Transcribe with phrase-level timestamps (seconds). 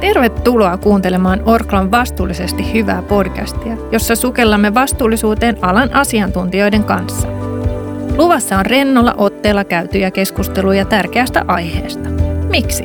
[0.00, 7.28] Tervetuloa kuuntelemaan Orklan vastuullisesti hyvää podcastia, jossa sukellamme vastuullisuuteen alan asiantuntijoiden kanssa.
[8.16, 12.08] Luvassa on rennolla otteella käytyjä keskusteluja tärkeästä aiheesta.
[12.48, 12.84] Miksi?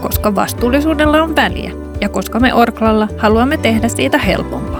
[0.00, 4.75] Koska vastuullisuudella on väliä ja koska me Orklalla haluamme tehdä siitä helpompaa.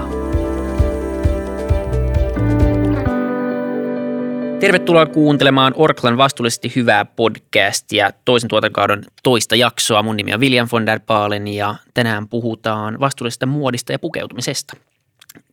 [4.61, 10.02] Tervetuloa kuuntelemaan Orklan vastuullisesti hyvää podcastia, toisen tuotantokauden toista jaksoa.
[10.02, 14.77] Mun nimi on William von der Baalen ja tänään puhutaan vastuullisesta muodista ja pukeutumisesta.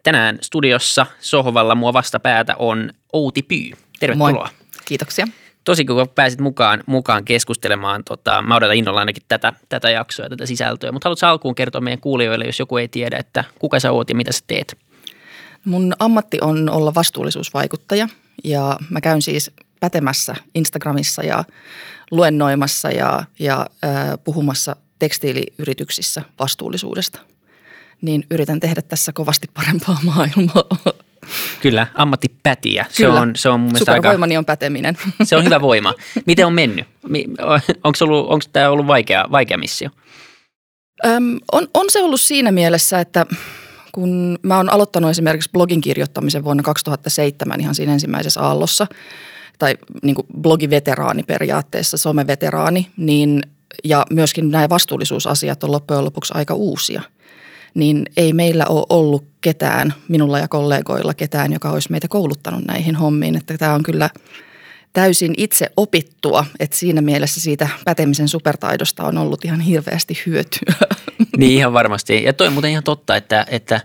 [0.03, 3.71] Tänään studiossa sohvalla mua vastapäätä on Outi Pyy.
[3.99, 4.31] Tervetuloa.
[4.31, 4.47] Moi.
[4.85, 5.27] Kiitoksia.
[5.63, 8.03] Tosi kun pääsit mukaan, mukaan keskustelemaan.
[8.03, 11.81] Tota, mä odotan innolla ainakin tätä, tätä jaksoa ja tätä sisältöä, mutta haluatko alkuun kertoa
[11.81, 14.77] meidän kuulijoille, jos joku ei tiedä, että kuka sä oot ja mitä sä teet?
[15.65, 18.07] Mun ammatti on olla vastuullisuusvaikuttaja
[18.43, 21.43] ja mä käyn siis pätemässä Instagramissa ja
[22.11, 23.91] luennoimassa ja, ja äh,
[24.23, 27.19] puhumassa tekstiiliyrityksissä vastuullisuudesta.
[28.01, 30.63] Niin yritän tehdä tässä kovasti parempaa maailmaa.
[31.61, 32.85] Kyllä, ammattipätiä.
[32.89, 33.21] Se Kyllä.
[33.21, 34.97] on, se on mun mielestä aika, Supervoimani on päteminen.
[35.23, 35.93] se on hyvä voima.
[36.27, 36.85] Miten on mennyt?
[37.83, 39.89] Onko tämä ollut vaikea, vaikea missio?
[41.05, 43.25] Öm, on, on se ollut siinä mielessä, että
[43.93, 48.87] kun mä oon aloittanut esimerkiksi blogin kirjoittamisen vuonna 2007 ihan siinä ensimmäisessä aallossa,
[49.59, 53.41] tai niin kuin blogiveteraani periaatteessa, someveteraani, niin,
[53.83, 57.01] ja myöskin nämä vastuullisuusasiat on loppujen lopuksi aika uusia,
[57.73, 62.95] niin ei meillä ole ollut ketään, minulla ja kollegoilla ketään, joka olisi meitä kouluttanut näihin
[62.95, 64.09] hommiin, että tämä on kyllä
[64.93, 70.73] täysin itse opittua, että siinä mielessä siitä pätemisen supertaidosta on ollut ihan hirveästi hyötyä.
[71.37, 72.23] Niin ihan varmasti.
[72.23, 73.81] Ja toi on muuten ihan totta, että, että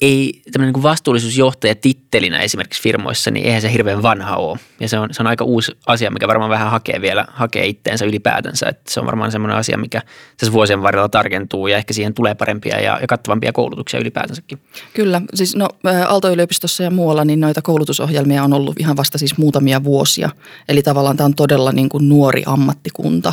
[0.00, 4.58] ei tämmöinen niin vastuullisuusjohtaja tittelinä esimerkiksi firmoissa, niin eihän se hirveän vanha ole.
[4.80, 8.04] Ja se on, se on aika uusi asia, mikä varmaan vähän hakee vielä, hakee itteensä
[8.04, 8.66] ylipäätänsä.
[8.68, 10.02] Että se on varmaan semmoinen asia, mikä
[10.36, 14.58] tässä vuosien varrella tarkentuu ja ehkä siihen tulee parempia ja, ja kattavampia koulutuksia ylipäätänsäkin.
[14.94, 15.68] Kyllä, siis no
[16.08, 20.30] Aalto-yliopistossa ja muualla niin noita koulutusohjelmia on ollut ihan vasta siis muutamia vuosia.
[20.68, 23.32] Eli tavallaan tämä on todella niin kuin nuori ammattikunta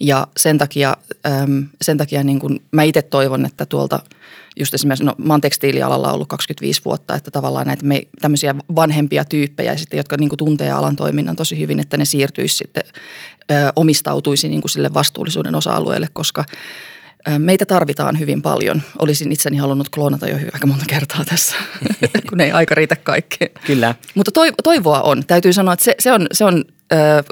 [0.00, 0.96] ja sen takia,
[1.26, 4.00] äm, sen takia niin kuin mä itse toivon, että tuolta
[4.56, 9.24] just esimerkiksi, no mä oon tekstiilialalla ollut 25 vuotta, että tavallaan näitä me, tämmöisiä vanhempia
[9.24, 12.82] tyyppejä sitten, jotka niin kuin tuntee alan toiminnan tosi hyvin, että ne siirtyisi sitten,
[13.50, 16.44] ö, omistautuisi niin kuin sille vastuullisuuden osa-alueelle, koska
[17.38, 18.82] Meitä tarvitaan hyvin paljon.
[18.98, 21.56] Olisin itseni halunnut kloonata jo aika monta kertaa tässä,
[22.30, 23.50] kun ei aika riitä kaikkeen.
[23.66, 23.94] Kyllä.
[24.14, 24.30] Mutta
[24.64, 25.24] toivoa on.
[25.26, 26.64] Täytyy sanoa, että se, se on, se on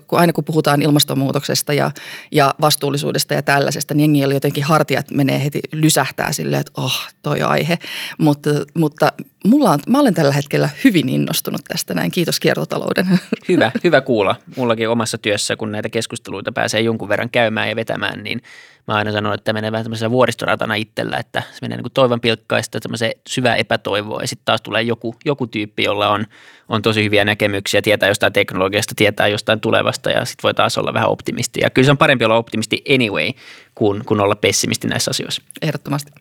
[0.06, 1.90] kun aina kun puhutaan ilmastonmuutoksesta ja,
[2.30, 7.42] ja vastuullisuudesta ja tällaisesta, niin jengi jotenkin hartiat menee heti lysähtää silleen, että oh, toi
[7.42, 7.78] aihe.
[8.18, 9.12] Mutta, mutta
[9.44, 12.10] mulla on, mä olen tällä hetkellä hyvin innostunut tästä näin.
[12.10, 13.20] Kiitos kiertotalouden.
[13.48, 14.36] Hyvä, hyvä kuulla.
[14.56, 18.42] Mullakin omassa työssä, kun näitä keskusteluita pääsee jonkun verran käymään ja vetämään, niin
[18.88, 22.20] mä aina sanon, että menee vähän tämmöisenä vuoristoratana itsellä, että se menee niin kuin toivon
[22.20, 26.26] pilkkaista, semmoiseen syvää epätoivoa ja sitten taas tulee joku, joku tyyppi, jolla on,
[26.68, 30.94] on tosi hyviä näkemyksiä, tietää jostain teknologiasta, tietää jostain tulevasta ja sitten voi taas olla
[30.94, 31.60] vähän optimisti.
[31.60, 33.30] Ja kyllä se on parempi olla optimisti anyway
[33.74, 35.42] kuin, kuin olla pessimisti näissä asioissa.
[35.62, 36.12] Ehdottomasti.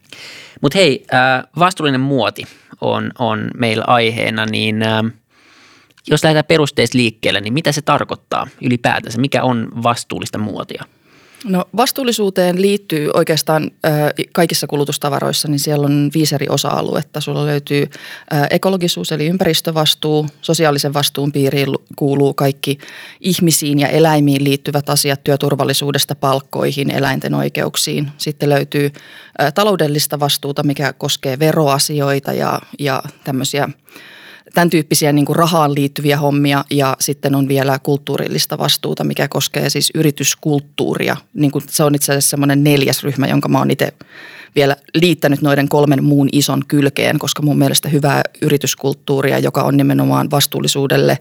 [0.61, 2.43] Mutta hei, äh, vastuullinen muoti
[2.81, 5.01] on, on meillä aiheena, niin äh,
[6.07, 9.21] jos lähdetään perusteista liikkeelle, niin mitä se tarkoittaa ylipäätänsä?
[9.21, 10.83] Mikä on vastuullista muotia?
[11.45, 13.71] No vastuullisuuteen liittyy oikeastaan
[14.33, 17.21] kaikissa kulutustavaroissa, niin siellä on viisi eri osa-aluetta.
[17.21, 17.87] Sulla löytyy
[18.49, 22.77] ekologisuus eli ympäristövastuu, sosiaalisen vastuun piiriin kuuluu kaikki
[23.19, 28.11] ihmisiin ja eläimiin liittyvät asiat työturvallisuudesta palkkoihin, eläinten oikeuksiin.
[28.17, 28.91] Sitten löytyy
[29.55, 33.69] taloudellista vastuuta, mikä koskee veroasioita ja, ja tämmöisiä–
[34.53, 39.69] tämän tyyppisiä niin kuin rahaan liittyviä hommia ja sitten on vielä kulttuurillista vastuuta, mikä koskee
[39.69, 41.17] siis yrityskulttuuria.
[41.33, 43.93] Niin kuin se on itse asiassa semmoinen neljäs ryhmä, jonka mä oon itse
[44.55, 50.31] vielä liittänyt noiden kolmen muun ison kylkeen, koska mun mielestä hyvää yrityskulttuuria, joka on nimenomaan
[50.31, 51.17] vastuullisuudelle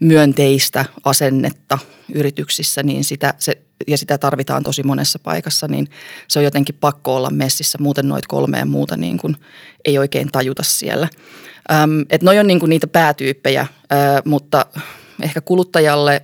[0.00, 1.78] myönteistä asennetta
[2.14, 5.88] yrityksissä, niin sitä, se, ja sitä tarvitaan tosi monessa paikassa, niin
[6.28, 7.78] se on jotenkin pakko olla messissä.
[7.80, 9.36] Muuten noit kolmeen muuta niin kuin
[9.84, 11.08] ei oikein tajuta siellä.
[11.72, 13.68] Ähm, että noi on niinku niitä päätyyppejä, äh,
[14.24, 14.66] mutta
[15.22, 16.22] ehkä kuluttajalle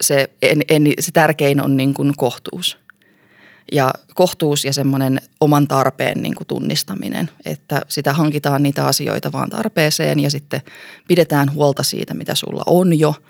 [0.00, 2.78] se, en, en, se tärkein on niinku kohtuus.
[3.72, 9.50] Ja kohtuus ja semmoinen oman tarpeen niin kuin tunnistaminen, että sitä hankitaan niitä asioita vaan
[9.50, 10.62] tarpeeseen ja sitten
[11.08, 13.14] pidetään huolta siitä, mitä sulla on jo–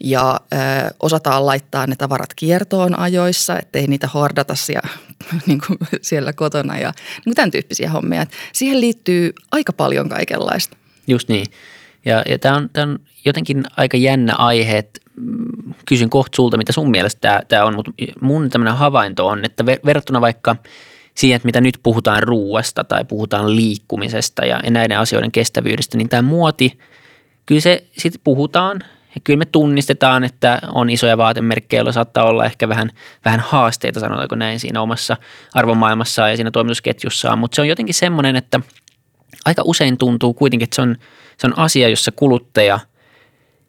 [0.00, 0.56] ja ö,
[1.00, 4.88] osataan laittaa ne tavarat kiertoon ajoissa, ettei niitä hordata siellä,
[5.46, 6.92] niin kuin siellä kotona ja
[7.26, 8.22] niin tämän tyyppisiä hommia.
[8.22, 10.76] Et siihen liittyy aika paljon kaikenlaista.
[11.06, 11.46] Just niin.
[12.04, 16.72] Ja, ja tämä on, on jotenkin aika jännä aihe, että mm, kysyn kohta sulta, mitä
[16.72, 20.56] sun mielestä tämä, on, mutta mun tämmöinen havainto on, että verrattuna vaikka
[21.14, 26.22] siihen, että mitä nyt puhutaan ruuasta tai puhutaan liikkumisesta ja näiden asioiden kestävyydestä, niin tämä
[26.22, 26.78] muoti,
[27.46, 28.80] kyllä se sitten puhutaan
[29.14, 32.90] ja kyllä me tunnistetaan, että on isoja vaatemerkkejä, joilla saattaa olla ehkä vähän,
[33.24, 35.16] vähän haasteita, sanotaanko näin, siinä omassa
[35.54, 38.60] arvomaailmassaan ja siinä toimitusketjussaan, mutta se on jotenkin semmoinen, että
[39.44, 40.96] aika usein tuntuu kuitenkin, että se on,
[41.36, 42.78] se on asia, jossa kuluttaja,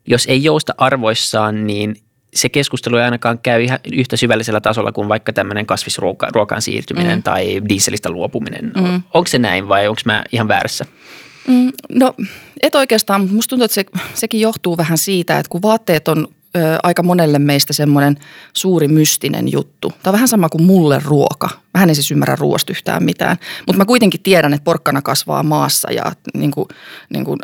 [0.08, 1.96] jos ei jousta arvoissaan, niin
[2.34, 7.24] se keskustelu ei ainakaan käy ihan yhtä syvällisellä tasolla kuin vaikka tämmöinen kasvisruokaan siirtyminen mm.
[7.24, 8.72] tai dieselistä luopuminen.
[8.76, 9.02] Mm.
[9.14, 10.86] Onko se näin vai onko mä ihan väärässä?
[11.48, 12.14] Mm, no
[12.62, 16.28] et oikeastaan, mutta musta tuntuu, että se, sekin johtuu vähän siitä, että kun vaatteet on
[16.56, 18.18] ö, aika monelle meistä semmoinen
[18.54, 19.90] suuri mystinen juttu.
[19.90, 21.50] Tämä on vähän sama kuin mulle ruoka.
[21.74, 23.38] Vähän en siis ymmärrä ruoasta yhtään mitään.
[23.68, 26.04] Mutta mä kuitenkin tiedän, että porkkana kasvaa maassa ja
[26.34, 26.68] niin kuin,
[27.10, 27.40] niin kuin,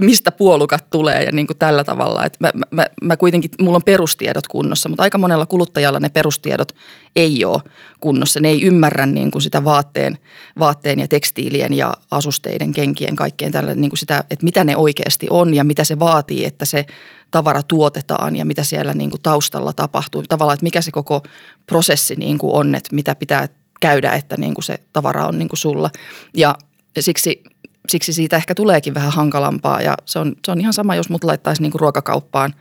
[0.00, 2.24] mistä puolukat tulee ja niin kuin tällä tavalla.
[2.24, 6.72] Että mä, mä, mä kuitenkin, mulla on perustiedot kunnossa, mutta aika monella kuluttajalla ne perustiedot
[7.16, 7.62] ei ole
[8.00, 8.40] kunnossa.
[8.40, 10.18] Ne ei ymmärrä niin kuin sitä vaatteen,
[10.58, 15.26] vaatteen ja tekstiilien ja asusteiden, kenkien, kaikkeen tällä, niin kuin sitä, että mitä ne oikeasti
[15.30, 16.86] on ja mitä se vaatii, että se
[17.30, 20.22] tavara tuotetaan ja mitä siellä niin kuin taustalla tapahtuu.
[20.28, 21.22] Tavallaan, että mikä se koko
[21.66, 23.48] prosessi niin kuin on, että mitä pitää
[23.80, 25.90] käydä, että niin kuin se tavara on niin kuin sulla.
[26.34, 26.54] Ja
[27.00, 27.42] siksi,
[27.88, 31.24] siksi siitä ehkä tuleekin vähän hankalampaa ja se on, se on ihan sama, jos mut
[31.24, 32.54] laittaisi niin kuin ruokakauppaan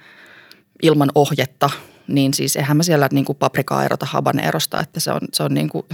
[0.82, 1.70] ilman ohjetta–
[2.08, 5.54] niin siis eihän mä siellä niin kuin paprikaa erota habaneerosta, että se on, se on
[5.60, 5.86] niin kuin,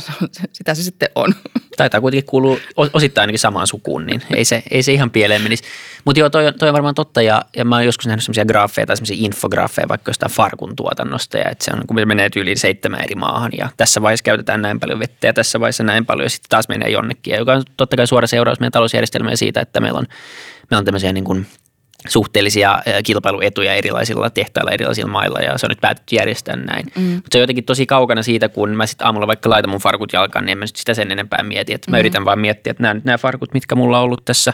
[0.54, 1.34] sitä se sitten on.
[1.78, 2.58] Taitaa kuitenkin kuulua
[2.94, 5.64] osittain ainakin samaan sukuun, niin ei se, ei se ihan pieleen menisi.
[6.06, 8.86] Mutta joo, toi, toi on varmaan totta ja, ja mä oon joskus nähnyt semmoisia graafeja
[8.86, 12.56] tai semmoisia infograafeja vaikka jostain farkun tuotannosta ja että se on, kun me menee yli
[12.56, 16.26] seitsemän eri maahan ja tässä vaiheessa käytetään näin paljon vettä ja tässä vaiheessa näin paljon
[16.26, 19.62] ja sitten taas menee jonnekin, ja joka on totta kai suora seuraus meidän talousjärjestelmään siitä,
[19.62, 20.06] että meillä on,
[20.70, 21.46] meillä on tämmöisiä niin kuin–
[22.08, 26.86] suhteellisia kilpailuetuja erilaisilla tehtailla erilaisilla mailla ja se on nyt päätetty järjestää näin.
[26.96, 27.04] Mm.
[27.04, 30.14] Mutta se on jotenkin tosi kaukana siitä, kun mä sitten aamulla vaikka laitan mun farkut
[30.14, 31.74] jalkaan, niin en mä sitä sen enempää mieti.
[31.74, 32.00] Että mä mm.
[32.00, 34.54] yritän vaan miettiä, että nämä, nämä farkut, mitkä mulla on ollut tässä,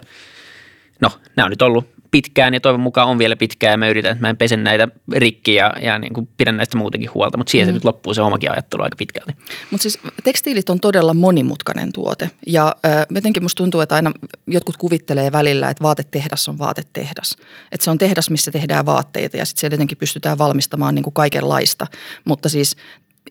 [1.01, 4.12] no nämä on nyt ollut pitkään ja toivon mukaan on vielä pitkään ja mä yritän,
[4.12, 7.51] että mä en pese näitä rikki ja, ja niin kuin pidän näistä muutenkin huolta, mutta
[7.51, 7.69] siihen mm.
[7.69, 9.33] se nyt loppuu se omakin ajattelu aika pitkälti.
[9.71, 14.12] Mutta siis tekstiilit on todella monimutkainen tuote ja äh, jotenkin musta tuntuu, että aina
[14.48, 17.36] jotkut kuvittelee välillä, että vaatetehdas on vaatetehdas.
[17.71, 21.13] Että se on tehdas, missä tehdään vaatteita ja sitten siellä jotenkin pystytään valmistamaan niin kuin
[21.13, 21.88] kaikenlaista,
[22.25, 22.75] mutta siis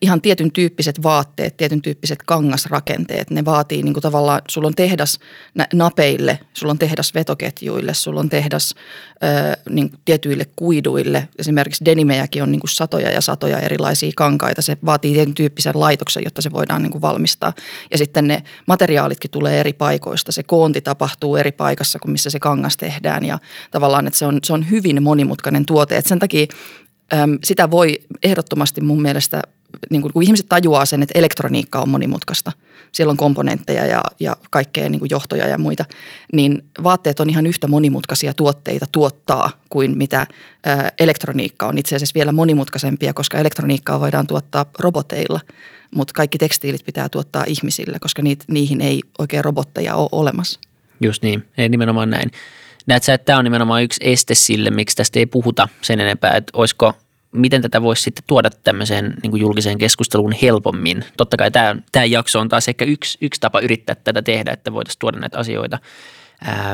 [0.02, 3.30] ihan tietyn tyyppiset vaatteet, tietyn tyyppiset kangasrakenteet.
[3.30, 5.18] Ne vaatii niin kuin tavallaan, sulla on tehdas
[5.74, 8.74] napeille, sulla on tehdas vetoketjuille, sulla on tehdas
[9.10, 11.28] ö, niin kuin tietyille kuiduille.
[11.38, 14.62] Esimerkiksi denimejäkin on niin kuin satoja ja satoja erilaisia kankaita.
[14.62, 17.52] Se vaatii tietyn tyyppisen laitoksen, jotta se voidaan niin kuin valmistaa.
[17.90, 20.32] Ja sitten ne materiaalitkin tulee eri paikoista.
[20.32, 23.24] Se koonti tapahtuu eri paikassa kuin missä se kangas tehdään.
[23.24, 23.38] Ja
[23.70, 25.96] tavallaan, että se on, se on hyvin monimutkainen tuote.
[25.96, 26.46] Et sen takia
[27.44, 29.42] sitä voi ehdottomasti mun mielestä
[29.90, 32.52] niin kuin, kun ihmiset tajuaa sen, että elektroniikka on monimutkaista,
[32.92, 35.84] siellä on komponentteja ja, ja kaikkea niin kuin johtoja ja muita,
[36.32, 40.26] niin vaatteet on ihan yhtä monimutkaisia tuotteita tuottaa kuin mitä
[40.66, 41.78] ää, elektroniikka on.
[41.78, 45.40] Itse asiassa vielä monimutkaisempia, koska elektroniikkaa voidaan tuottaa roboteilla,
[45.94, 50.60] mutta kaikki tekstiilit pitää tuottaa ihmisille, koska niit, niihin ei oikein robotteja ole olemassa.
[51.00, 52.30] Just niin, ei nimenomaan näin.
[52.86, 56.32] Näet sä, että tämä on nimenomaan yksi este sille, miksi tästä ei puhuta sen enempää,
[56.36, 56.92] että olisiko–
[57.36, 61.04] miten tätä voisi sitten tuoda tämmöiseen niin kuin julkiseen keskusteluun helpommin.
[61.16, 64.72] Totta kai tämä, tämä jakso on taas ehkä yksi, yksi tapa yrittää tätä tehdä, että
[64.72, 65.78] voitaisiin tuoda näitä asioita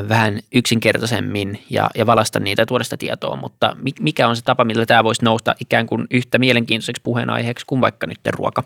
[0.09, 5.05] vähän yksinkertaisemmin ja, ja valasta niitä sitä tietoa, mutta mikä on se tapa, millä tämä
[5.05, 8.65] voisi nousta ikään kuin yhtä mielenkiintoiseksi puheenaiheeksi kuin vaikka nyt ruoka?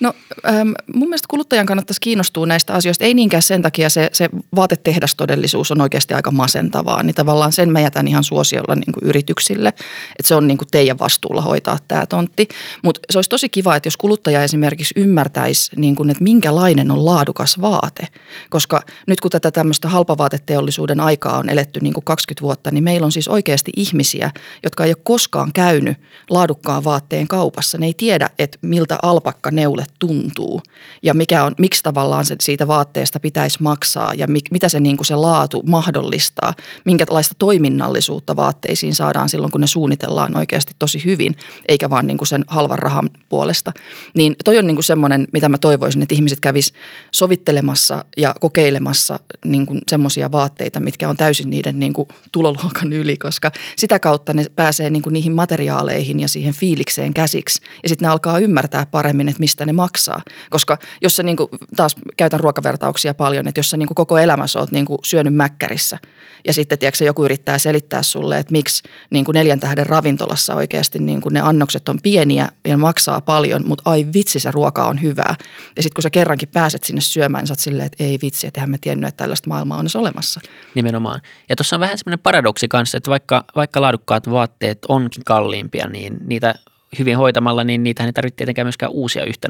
[0.00, 0.12] No
[0.48, 5.70] ähm, mun mielestä kuluttajan kannattaisi kiinnostua näistä asioista, ei niinkään sen takia se, se vaatetehdastodellisuus
[5.70, 10.28] on oikeasti aika masentavaa, niin tavallaan sen mä jätän ihan suosiolla niin kuin yrityksille, että
[10.28, 12.48] se on niin kuin teidän vastuulla hoitaa tämä tontti,
[12.82, 17.04] mutta se olisi tosi kiva, että jos kuluttaja esimerkiksi ymmärtäisi, niin kuin, että minkälainen on
[17.04, 18.08] laadukas vaate,
[18.50, 22.84] koska nyt kun tätä tämmöistä halpavaate vaateteollisuuden aikaa on eletty niin kuin 20 vuotta, niin
[22.84, 24.30] meillä on siis oikeasti ihmisiä,
[24.62, 25.96] jotka ei ole koskaan käynyt
[26.30, 27.78] laadukkaan vaatteen kaupassa.
[27.78, 30.62] Ne ei tiedä, että miltä alpakka neule tuntuu
[31.02, 34.96] ja mikä on, miksi tavallaan se siitä vaatteesta pitäisi maksaa ja mi, mitä se, niin
[34.96, 36.54] kuin se laatu mahdollistaa,
[36.84, 41.36] minkälaista toiminnallisuutta vaatteisiin saadaan silloin, kun ne suunnitellaan oikeasti tosi hyvin,
[41.68, 43.72] eikä vaan niin kuin sen halvan rahan puolesta.
[44.14, 46.72] Niin toi on niin kuin semmoinen, mitä mä toivoisin, että ihmiset kävis
[47.12, 53.50] sovittelemassa ja kokeilemassa niin semmoisia vaatteita, mitkä on täysin niiden niin kuin tuloluokan yli, koska
[53.76, 57.62] sitä kautta ne pääsee niin kuin niihin materiaaleihin ja siihen fiilikseen käsiksi.
[57.82, 60.22] Ja sitten ne alkaa ymmärtää paremmin, että mistä ne maksaa.
[60.50, 64.18] Koska jos sä niin kuin, taas käytän ruokavertauksia paljon, että jos sä niin kuin koko
[64.18, 65.98] elämässä oot niin kuin syönyt mäkkärissä
[66.46, 70.98] ja sitten tiedätkö, joku yrittää selittää sulle, että miksi niin kuin neljän tähden ravintolassa oikeasti
[70.98, 75.02] niin kuin ne annokset on pieniä ja maksaa paljon, mutta ai vitsi se ruoka on
[75.02, 75.36] hyvää.
[75.76, 78.46] Ja sitten kun sä kerrankin pääset sinne syömään, niin sä oot silleen, että ei vitsi,
[78.46, 80.17] että me tiennyt, että tällaista maailmaa on edes olemassa.
[80.74, 81.20] Nimenomaan.
[81.48, 86.16] Ja tuossa on vähän semmoinen paradoksi kanssa, että vaikka, vaikka laadukkaat vaatteet onkin kalliimpia, niin
[86.26, 86.54] niitä
[86.98, 89.48] hyvin hoitamalla, niin niitä ei tarvitse tietenkään myöskään uusia yhtä,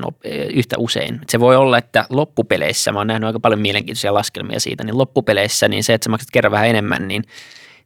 [0.54, 1.20] yhtä usein.
[1.28, 5.68] Se voi olla, että loppupeleissä, mä oon nähnyt aika paljon mielenkiintoisia laskelmia siitä, niin loppupeleissä
[5.68, 7.24] niin se, että sä maksat kerran vähän enemmän, niin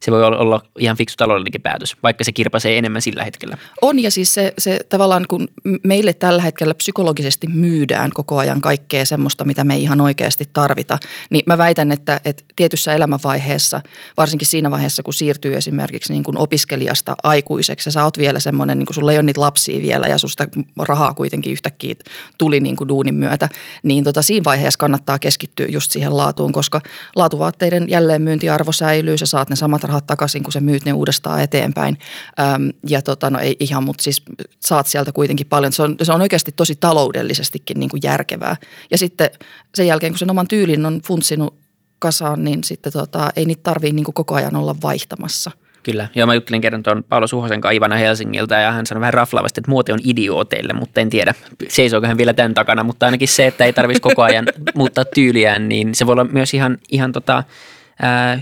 [0.03, 3.57] se voi olla ihan fiksu taloudellinenkin päätös, vaikka se kirpasee enemmän sillä hetkellä.
[3.81, 5.47] On ja siis se, se tavallaan kun
[5.83, 10.97] meille tällä hetkellä psykologisesti myydään koko ajan kaikkea semmoista, mitä me ei ihan oikeasti tarvita,
[11.29, 13.81] niin mä väitän, että, että tietyssä elämänvaiheessa,
[14.17, 18.79] varsinkin siinä vaiheessa, kun siirtyy esimerkiksi niin kuin opiskelijasta aikuiseksi ja sä oot vielä semmoinen,
[18.79, 21.95] niin kuin sulla ei ole niitä lapsia vielä ja susta rahaa kuitenkin yhtäkkiä
[22.37, 23.49] tuli niin kuin duunin myötä,
[23.83, 26.81] niin tota, siinä vaiheessa kannattaa keskittyä just siihen laatuun, koska
[27.15, 31.97] laatuvaatteiden jälleenmyyntiarvo säilyy, sä saat ne samat rahat takaisin, kun sä myyt ne uudestaan eteenpäin.
[32.39, 34.23] Öm, ja tota, no ei ihan, mutta siis
[34.59, 35.71] saat sieltä kuitenkin paljon.
[35.71, 38.55] Se on, se on oikeasti tosi taloudellisestikin niin kuin järkevää.
[38.91, 39.29] Ja sitten
[39.75, 41.55] sen jälkeen, kun sen oman tyylin on funtsinut
[41.99, 45.51] kasaan, niin sitten tota, ei niitä tarvitse niin koko ajan olla vaihtamassa–
[45.83, 49.59] Kyllä, joo mä juttelin kerran tuon Paolo Suhosen kaivana Helsingiltä ja hän sanoi vähän raflaavasti,
[49.59, 51.33] että muoti on idiooteille, mutta en tiedä
[51.67, 54.45] seisooko hän vielä tämän takana, mutta ainakin se, että ei tarvitsisi koko ajan
[54.75, 57.43] muuttaa tyyliään, niin se voi olla myös ihan, ihan tota,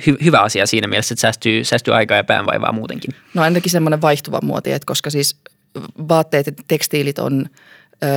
[0.07, 3.15] hy- hyvä asia siinä mielessä, että säästyy, säästyy aikaa ja päänvaivaa muutenkin.
[3.33, 5.39] No ainakin semmoinen vaihtuva muoti, että koska siis
[6.07, 7.45] vaatteet ja tekstiilit on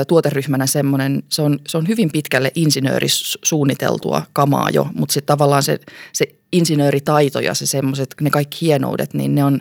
[0.09, 5.79] tuoteryhmänä semmoinen, se on, se on hyvin pitkälle insinöörisuunniteltua kamaa jo, mutta sitten tavallaan se,
[6.13, 9.61] se insinööritaito ja se semmoiset, ne kaikki hienoudet, niin ne on,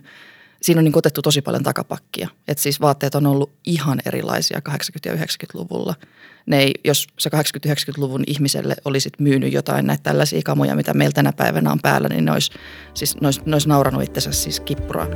[0.62, 2.30] siinä on niin otettu tosi paljon takapakkia.
[2.48, 4.72] että siis vaatteet on ollut ihan erilaisia 80-
[5.06, 5.96] ja 90-luvulla–
[6.46, 11.34] ne ei, jos se 80-90-luvun ihmiselle olisit myynyt jotain näitä tällaisia kamoja, mitä meillä tänä
[11.34, 12.52] päivänä on päällä, niin ne olisi,
[12.94, 15.08] siis, ne olisi, ne olisi nauranut itsensä siis kippuraa.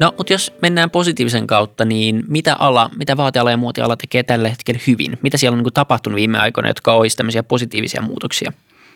[0.00, 4.48] No, mutta jos mennään positiivisen kautta, niin mitä ala, mitä vaateala ja muotiala tekee tällä
[4.48, 5.18] hetkellä hyvin?
[5.22, 8.52] Mitä siellä on niin tapahtunut viime aikoina, jotka olisi tämmöisiä positiivisia muutoksia?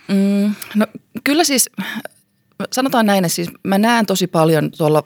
[0.09, 0.87] Mm, no
[1.25, 1.70] kyllä siis,
[2.73, 5.02] sanotaan näin, että siis mä näen tosi paljon tuolla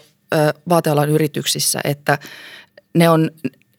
[0.69, 2.19] vaatealan yrityksissä, että
[2.95, 3.31] ne on,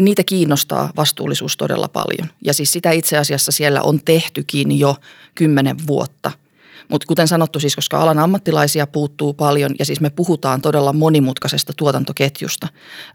[0.02, 2.30] niitä kiinnostaa vastuullisuus todella paljon.
[2.46, 4.96] Ja siis sitä itse asiassa siellä on tehtykin jo
[5.36, 6.32] kymmenen vuotta–
[6.90, 11.74] mutta kuten sanottu siis, koska alan ammattilaisia puuttuu paljon ja siis me puhutaan todella monimutkaisesta
[11.78, 12.68] tuotantoketjusta,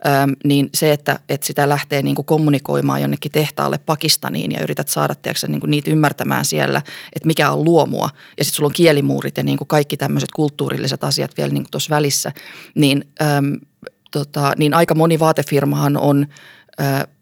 [0.06, 4.88] äm, niin se, että, että sitä lähtee niin kuin kommunikoimaan jonnekin tehtaalle Pakistaniin ja yrität
[4.88, 8.08] saada tiedätkö, niin kuin niitä ymmärtämään siellä, että mikä on luomua
[8.38, 11.94] ja sitten sulla on kielimuurit ja niin kuin kaikki tämmöiset kulttuurilliset asiat vielä niin tuossa
[11.94, 12.32] välissä,
[12.74, 13.56] niin, äm,
[14.10, 16.26] tota, niin aika moni vaatefirmahan on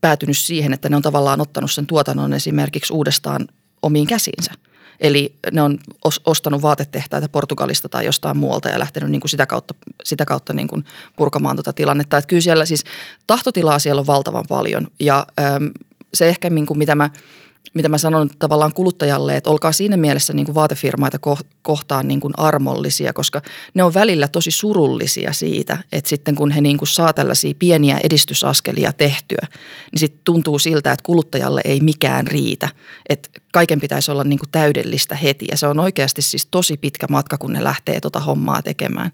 [0.01, 3.49] päätynyt siihen, että ne on tavallaan ottanut sen tuotannon esimerkiksi uudestaan
[3.83, 4.53] omiin käsiinsä–
[5.01, 5.79] Eli ne on
[6.25, 9.75] ostanut vaatetehtaita Portugalista tai jostain muualta ja lähtenyt niin kuin sitä kautta,
[10.05, 10.85] sitä kautta niin kuin
[11.17, 12.19] purkamaan tuota tilannetta.
[12.19, 12.85] Että kyllä siellä siis
[13.27, 15.71] tahtotilaa siellä on valtavan paljon ja äm,
[16.15, 17.11] se ehkä niin kuin mitä mä–
[17.75, 21.19] mitä mä sanon tavallaan kuluttajalle, että olkaa siinä mielessä niin kuin vaatefirmaita
[21.63, 23.43] kohtaan niin kuin armollisia, koska
[23.75, 28.01] ne on välillä tosi surullisia siitä, että sitten kun he niin kuin saa tällaisia pieniä
[28.05, 29.47] edistysaskelia tehtyä,
[29.93, 32.69] niin sitten tuntuu siltä, että kuluttajalle ei mikään riitä.
[33.09, 37.07] Että kaiken pitäisi olla niin kuin täydellistä heti ja se on oikeasti siis tosi pitkä
[37.11, 39.11] matka, kun ne lähtee tuota hommaa tekemään.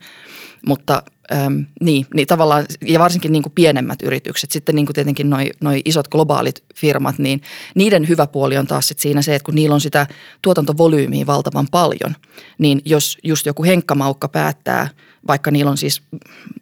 [0.66, 1.02] Mutta
[1.32, 5.50] äm, niin, niin tavallaan, ja varsinkin niin kuin pienemmät yritykset, sitten niin kuin tietenkin noi,
[5.60, 7.42] noi isot globaalit firmat, niin
[7.74, 10.06] niiden hyvä puoli on taas sit siinä se, että kun niillä on sitä
[10.42, 12.16] tuotantovolyymiä valtavan paljon,
[12.58, 14.88] niin jos just joku henkkamaukka päättää,
[15.26, 16.02] vaikka niillä on siis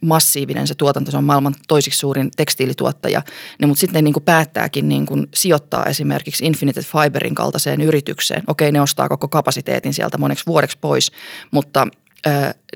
[0.01, 3.23] massiivinen se tuotanto, se on maailman toisiksi suurin tekstiilituottaja,
[3.59, 8.43] niin mutta sitten ne niin kuin päättääkin niin kuin sijoittaa esimerkiksi Infinite Fiberin kaltaiseen yritykseen.
[8.47, 11.13] Okei, ne ostaa koko kapasiteetin sieltä moneksi vuodeksi pois,
[11.51, 11.87] mutta–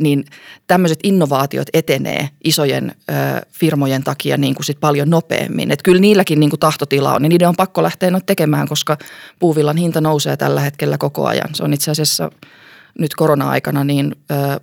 [0.00, 0.25] niin
[0.67, 2.95] tämmöiset innovaatiot etenee isojen
[3.53, 5.71] firmojen takia niin kuin sit paljon nopeammin.
[5.71, 8.99] Et kyllä niilläkin niin kuin tahtotila on, niin niiden on pakko lähteä tekemään, koska
[9.38, 11.55] puuvillan hinta nousee tällä hetkellä koko ajan.
[11.55, 12.31] Se on itse asiassa–
[12.99, 14.17] nyt korona-aikana niin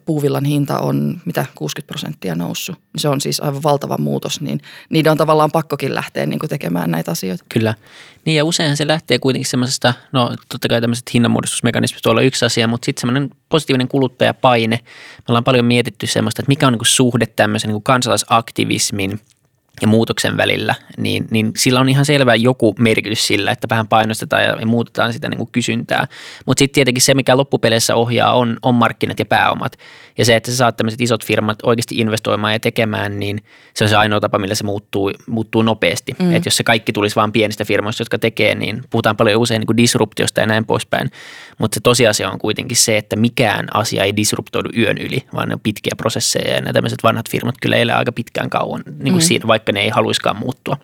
[0.06, 2.76] puuvillan hinta on mitä 60 prosenttia noussut.
[2.98, 7.12] Se on siis aivan valtava muutos, niin niiden on tavallaan pakkokin lähteä niin tekemään näitä
[7.12, 7.46] asioita.
[7.50, 7.76] Kyllä.
[8.26, 12.68] Niin ja usein se lähtee kuitenkin semmoisesta, no totta kai tämmöiset hinnanmuodostusmekanismit olla yksi asia,
[12.68, 14.80] mutta sitten semmoinen positiivinen kuluttajapaine.
[15.18, 19.20] Me ollaan paljon mietitty semmoista, että mikä on niin suhde tämmöisen niin kansalaisaktivismin–
[19.82, 24.44] ja muutoksen välillä, niin, niin sillä on ihan selvä joku merkitys sillä, että vähän painostetaan
[24.44, 26.08] ja, muutetaan sitä niin kuin kysyntää.
[26.46, 29.78] Mutta sitten tietenkin se, mikä loppupeleissä ohjaa, on, on markkinat ja pääomat.
[30.18, 33.44] Ja se, että sä saat tämmöiset isot firmat oikeasti investoimaan ja tekemään, niin
[33.74, 36.16] se on se ainoa tapa, millä se muuttuu, muuttuu nopeasti.
[36.20, 36.36] Mm.
[36.36, 39.68] Että jos se kaikki tulisi vain pienistä firmoista, jotka tekee, niin puhutaan paljon usein niin
[39.68, 41.12] kuin disruptiosta ja näin poispäin.
[41.58, 45.54] Mutta se tosiasia on kuitenkin se, että mikään asia ei disruptoidu yön yli, vaan ne
[45.54, 49.24] on pitkiä prosesseja ja nämä tämmöiset vanhat firmat kyllä elää aika pitkään kauan, niin kuin
[49.24, 49.28] mm.
[49.28, 50.78] siinä, vaikka ne ei haluiskaan muuttua.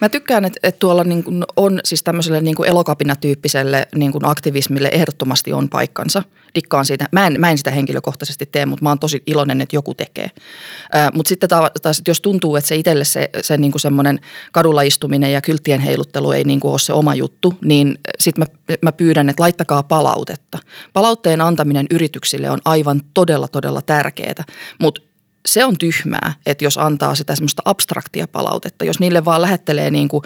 [0.00, 4.24] Mä tykkään, että, että tuolla niin kuin on siis tämmöiselle niin kuin elokapinatyyppiselle niin kuin
[4.24, 6.22] aktivismille ehdottomasti on paikkansa.
[6.54, 7.08] Dikkaan siitä.
[7.12, 10.30] Mä en, mä en sitä henkilökohtaisesti tee, mutta mä oon tosi iloinen, että joku tekee.
[11.14, 14.20] Mutta sitten taas, jos tuntuu, että se itselle se, se niin kuin semmoinen
[14.52, 18.76] kadulla istuminen ja kylttien heiluttelu ei niin kuin ole se oma juttu, niin sitten mä,
[18.82, 20.58] mä pyydän, että laittakaa palautetta.
[20.92, 24.44] Palautteen antaminen yrityksille on aivan todella, todella tärkeää,
[24.80, 25.00] mutta
[25.46, 28.84] se on tyhmää, että jos antaa sitä semmoista abstraktia palautetta.
[28.84, 30.22] Jos niille vaan lähettelee niin kuin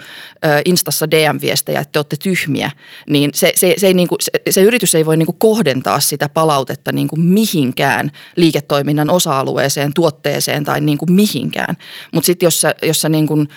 [0.65, 2.71] Instassa DM-viestejä, että te olette tyhmiä,
[3.09, 5.99] niin se, se, se, ei niin kuin, se, se yritys ei voi niin kuin kohdentaa
[5.99, 11.77] sitä palautetta niin kuin mihinkään liiketoiminnan osa-alueeseen, tuotteeseen tai niin kuin mihinkään.
[12.13, 13.49] Mutta sitten jos jos, niin kuin,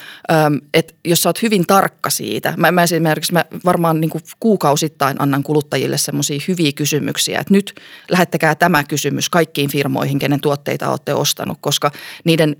[1.05, 5.43] jos sä oot hyvin tarkka siitä, mä, mä esimerkiksi mä varmaan niin kuin kuukausittain annan
[5.43, 7.75] kuluttajille semmoisia hyviä kysymyksiä, että nyt
[8.11, 11.90] lähettäkää tämä kysymys kaikkiin firmoihin, kenen tuotteita olette ostaneet saanut, koska
[12.25, 12.57] niiden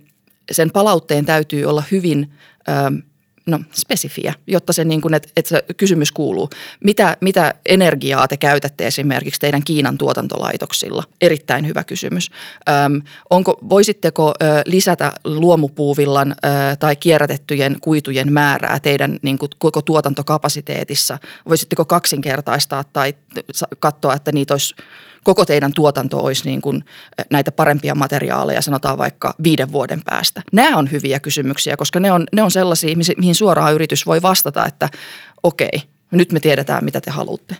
[0.53, 2.31] sen palautteen täytyy olla hyvin
[2.69, 3.03] ö,
[3.47, 6.51] no, spesifiä, jotta se, niin kuin, että, että se kysymys kuuluu,
[6.85, 11.05] mitä, mitä energiaa te käytätte esimerkiksi teidän Kiinan tuotantolaitoksilla?
[11.21, 12.31] Erittäin hyvä kysymys.
[12.69, 19.83] Öm, onko, voisitteko ö, lisätä luomupuuvillan ö, tai kierrätettyjen kuitujen määrää teidän niin kuin, koko
[19.83, 21.19] tuotantokapasiteetissa?
[21.49, 23.15] Voisitteko kaksinkertaistaa tai
[23.81, 24.75] katsoa, että niitä olisi
[25.25, 26.85] koko teidän tuotanto olisi niin kuin
[27.31, 30.43] näitä parempia materiaaleja, sanotaan vaikka viiden vuoden päästä?
[30.53, 34.67] Nämä on hyviä kysymyksiä, koska ne on, ne on sellaisia, mihin suoraan yritys voi vastata,
[34.67, 34.89] että
[35.43, 37.57] okei, nyt me tiedetään, mitä te haluatte.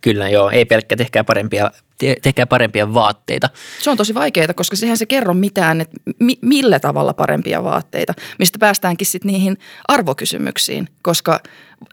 [0.00, 3.50] Kyllä joo, ei pelkkä tehkää parempia, te, tehkää parempia vaatteita.
[3.82, 8.14] Se on tosi vaikeaa, koska sehän se kerro mitään, että mi, millä tavalla parempia vaatteita,
[8.38, 11.40] mistä päästäänkin sitten niihin arvokysymyksiin, koska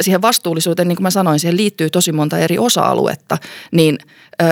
[0.02, 3.38] siihen vastuullisuuteen, niin kuin mä sanoin, siihen liittyy tosi monta eri osa-aluetta,
[3.72, 3.98] niin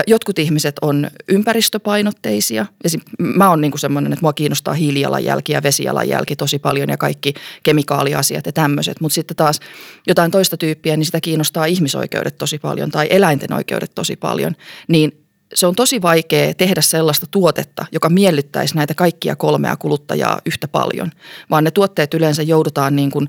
[0.06, 2.66] jotkut ihmiset on ympäristöpainotteisia.
[2.84, 3.00] Esim.
[3.18, 8.46] Mä oon niin semmoinen, että mua kiinnostaa hiilijalanjälki ja vesijalanjälki tosi paljon ja kaikki kemikaaliasiat
[8.46, 9.60] ja tämmöiset, mutta sitten taas
[10.06, 14.56] jotain toista tyyppiä, niin sitä kiinnostaa ihmisoikeudet tosi paljon tai eläinten oikeudet tosi paljon,
[14.88, 15.23] niin
[15.54, 21.10] se on tosi vaikea tehdä sellaista tuotetta, joka miellyttäisi näitä kaikkia kolmea kuluttajaa yhtä paljon,
[21.50, 23.28] vaan ne tuotteet yleensä joudutaan, niin kuin,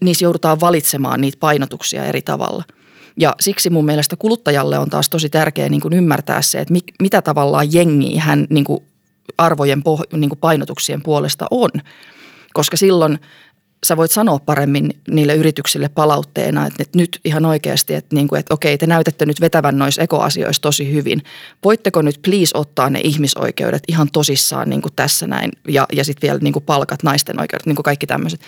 [0.00, 2.64] niissä joudutaan valitsemaan niitä painotuksia eri tavalla.
[3.20, 7.22] Ja siksi mun mielestä kuluttajalle on taas tosi tärkeää niin kuin ymmärtää se, että mitä
[7.22, 8.84] tavallaan jengiä hän niin kuin
[9.38, 9.82] arvojen
[10.12, 11.70] niin kuin painotuksien puolesta on.
[12.52, 13.18] Koska silloin
[13.84, 18.38] sä voit sanoa paremmin niille yrityksille palautteena, että, että nyt ihan oikeasti, että, niin kuin,
[18.38, 21.22] että okei, te näytätte nyt vetävän noissa ekoasioissa tosi hyvin.
[21.64, 26.28] Voitteko nyt please ottaa ne ihmisoikeudet ihan tosissaan niin kuin tässä näin ja, ja sitten
[26.28, 28.40] vielä niin kuin palkat, naisten oikeudet, niin kuin kaikki tämmöiset.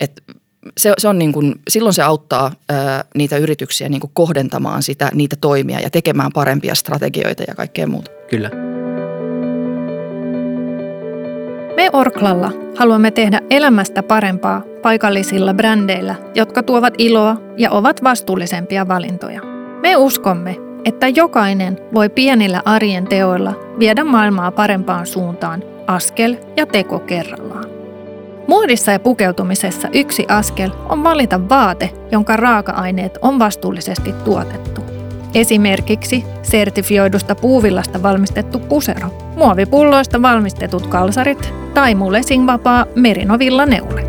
[0.00, 0.22] Et
[0.76, 5.10] se, se on niin kuin, silloin se auttaa ää, niitä yrityksiä niin kuin kohdentamaan sitä,
[5.14, 8.10] niitä toimia ja tekemään parempia strategioita ja kaikkea muuta.
[8.30, 8.67] Kyllä.
[11.92, 19.40] Orklalla haluamme tehdä elämästä parempaa paikallisilla brändeillä, jotka tuovat iloa ja ovat vastuullisempia valintoja.
[19.82, 26.98] Me uskomme, että jokainen voi pienillä arjen teoilla viedä maailmaa parempaan suuntaan askel ja teko
[26.98, 27.64] kerrallaan.
[28.46, 34.80] Muodissa ja pukeutumisessa yksi askel on valita vaate, jonka raaka-aineet on vastuullisesti tuotettu.
[35.34, 44.02] Esimerkiksi sertifioidusta puuvillasta valmistettu pusero, muovipulloista valmistetut kalsarit tai mulesin vapaa merinovilla neule.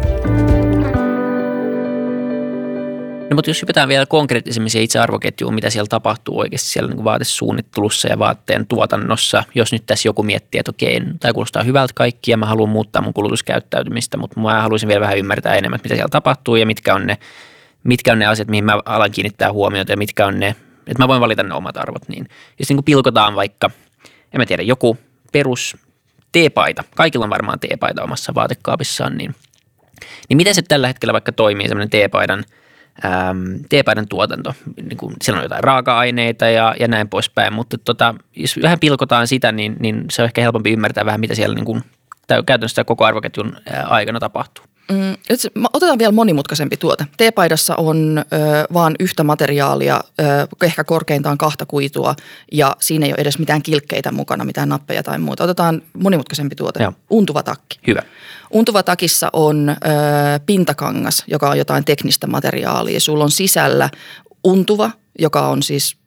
[3.30, 8.08] No, mutta jos hypätään vielä konkreettisemmin itse arvoketjuun, mitä siellä tapahtuu oikeasti siellä niin vaatesuunnittelussa
[8.08, 12.38] ja vaatteen tuotannossa, jos nyt tässä joku miettii, että okei, tämä kuulostaa hyvältä kaikki ja
[12.38, 16.10] mä haluan muuttaa mun kulutuskäyttäytymistä, mutta mä haluaisin vielä vähän ymmärtää enemmän, että mitä siellä
[16.12, 17.18] tapahtuu ja mitkä on ne,
[17.84, 20.56] mitkä on ne asiat, mihin mä alan kiinnittää huomiota ja mitkä on ne
[20.90, 22.10] että mä voin valita ne omat arvot.
[22.10, 22.28] Niin.
[22.60, 23.70] Jos niin kuin pilkotaan vaikka,
[24.34, 24.98] en mä tiedä, joku
[25.32, 25.78] perus
[26.32, 29.36] teepaita, kaikilla on varmaan teepaita omassa vaatekaapissaan, niin,
[30.30, 32.44] niin miten se tällä hetkellä vaikka toimii semmoinen teepaidan,
[33.06, 34.54] äm, teepaidan tuotanto?
[34.82, 39.28] Niin kuin, siellä on jotain raaka-aineita ja, ja näin poispäin, mutta tota, jos vähän pilkotaan
[39.28, 41.84] sitä, niin, niin se on ehkä helpompi ymmärtää vähän, mitä siellä niin kuin,
[42.46, 44.66] käytännössä koko arvoketjun aikana tapahtuu.
[44.92, 45.16] Mm,
[45.74, 47.06] otetaan vielä monimutkaisempi tuote.
[47.18, 48.24] T-paidassa on ö,
[48.74, 50.24] vaan yhtä materiaalia, ö,
[50.62, 52.16] ehkä korkeintaan kahta kuitua
[52.52, 55.44] ja siinä ei ole edes mitään kilkkeitä mukana, mitään nappeja tai muuta.
[55.44, 56.94] Otetaan monimutkaisempi tuote, Joo.
[57.10, 57.80] untuva takki.
[57.88, 58.02] Hyvä.
[58.52, 59.76] Untuva takissa on ö,
[60.46, 63.00] pintakangas, joka on jotain teknistä materiaalia.
[63.00, 63.90] Sulla on sisällä
[64.44, 65.98] untuva, joka on siis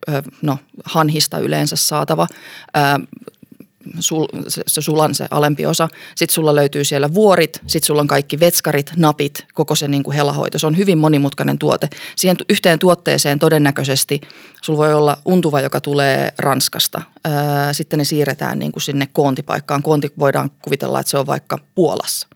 [0.42, 2.26] no, hanhista yleensä saatava
[4.00, 5.88] sul, se, se sulan se alempi osa.
[6.16, 10.14] Sitten sulla löytyy siellä vuorit, sitten sulla on kaikki vetskarit, napit, koko se niin kuin
[10.14, 10.58] helahoito.
[10.58, 11.88] Se on hyvin monimutkainen tuote.
[12.16, 14.20] Siihen yhteen tuotteeseen todennäköisesti
[14.62, 17.02] sulla voi olla untuva, joka tulee Ranskasta.
[17.72, 19.82] sitten ne siirretään niin kuin sinne koontipaikkaan.
[19.82, 22.28] Koonti voidaan kuvitella, että se on vaikka Puolassa–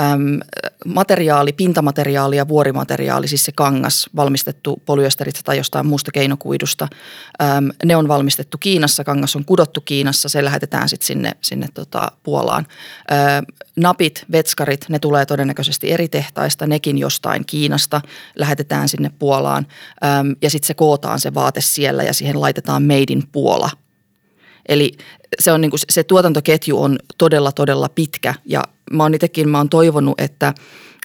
[0.00, 0.40] äm,
[0.86, 6.88] materiaali, pintamateriaali ja vuorimateriaali, siis se kangas valmistettu polyesteristä tai jostain muusta keinokuidusta.
[7.42, 12.12] Äm, ne on valmistettu Kiinassa, kangas on kudottu Kiinassa, se lähetetään sitten sinne, sinne tota
[12.22, 12.66] Puolaan.
[13.10, 13.42] Ä,
[13.76, 18.00] napit, vetskarit, ne tulee todennäköisesti eri tehtaista, nekin jostain Kiinasta,
[18.34, 19.66] lähetetään sinne Puolaan
[20.04, 23.70] äm, ja sitten se kootaan se vaate siellä ja siihen laitetaan Made in Puola–
[24.68, 24.92] Eli
[25.40, 28.34] se, on niin kuin, se tuotantoketju on todella, todella pitkä.
[28.44, 30.54] Ja mä oon itsekin mä oon toivonut, että,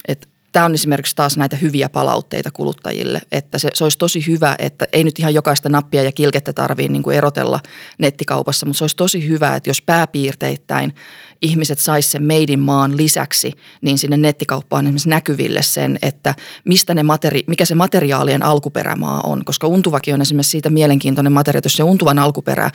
[0.08, 4.56] että tämä on esimerkiksi taas näitä hyviä palautteita kuluttajille, että se, se olisi tosi hyvä,
[4.58, 7.60] että ei nyt ihan jokaista nappia ja kilkettä tarvii niin erotella
[7.98, 10.94] nettikaupassa, mutta se olisi tosi hyvä, että jos pääpiirteittäin
[11.42, 17.02] ihmiset sais sen meidin maan lisäksi, niin sinne nettikauppaan esimerkiksi näkyville sen, että mistä ne
[17.02, 21.82] materi- mikä se materiaalien alkuperämaa on, koska untuvakin on esimerkiksi siitä mielenkiintoinen materiaali, jos se
[21.82, 22.70] untuvan alkuperä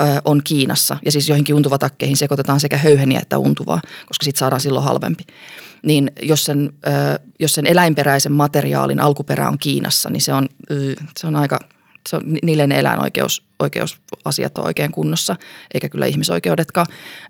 [0.00, 0.96] ö, on Kiinassa.
[1.04, 5.24] Ja siis joihinkin untuvatakkeihin sekoitetaan sekä höyheniä että untuvaa, koska siitä saadaan silloin halvempi.
[5.82, 6.72] Niin jos sen,
[7.40, 10.48] jos sen eläinperäisen materiaalin alkuperä on Kiinassa, niin se on,
[11.18, 11.58] se on aika,
[12.08, 15.36] se on, niille ne eläinoikeus, oikeusasiat on oikein kunnossa,
[15.74, 16.86] eikä kyllä ihmisoikeudetkaan.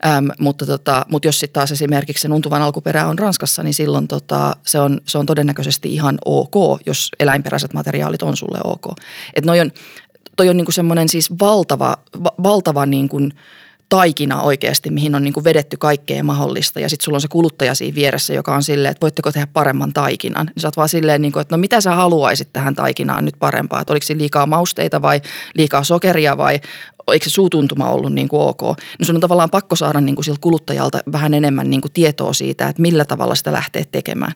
[0.07, 4.09] Ähm, mutta, tota, mutta jos sitten taas esimerkiksi sen untuvan alkuperä on Ranskassa, niin silloin
[4.09, 8.97] tota, se, on, se on todennäköisesti ihan ok, jos eläinperäiset materiaalit on sulle ok.
[9.45, 9.71] Noi on,
[10.37, 13.33] toi on niinku semmoinen siis valtava, va, valtava niin kuin–
[13.89, 16.81] taikina oikeasti, mihin on niin kuin vedetty kaikkea mahdollista.
[16.81, 19.93] Ja sitten sulla on se kuluttaja siinä vieressä, joka on silleen, että voitteko tehdä paremman
[19.93, 20.47] taikinan.
[20.47, 23.35] Niin sä oot vaan silleen, niin kuin, että no mitä sä haluaisit tähän taikinaan nyt
[23.39, 23.81] parempaa.
[23.81, 25.21] Että oliko se liikaa mausteita vai
[25.55, 26.61] liikaa sokeria vai
[27.13, 28.61] eikö se suutuntuma ollut niin kuin ok.
[28.99, 32.33] Niin sun on tavallaan pakko saada niin kuin siltä kuluttajalta vähän enemmän niin kuin tietoa
[32.33, 34.33] siitä, että millä tavalla sitä lähtee tekemään.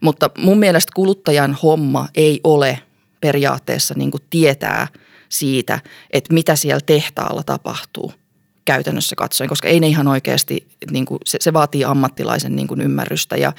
[0.00, 2.78] Mutta mun mielestä kuluttajan homma ei ole
[3.20, 4.88] periaatteessa niin kuin tietää
[5.28, 5.80] siitä,
[6.10, 8.12] että mitä siellä tehtaalla tapahtuu–
[8.66, 12.80] käytännössä katsoen, koska ei ne ihan oikeasti, niin kuin, se, se vaatii ammattilaisen niin kuin
[12.80, 13.36] ymmärrystä.
[13.36, 13.52] Ja,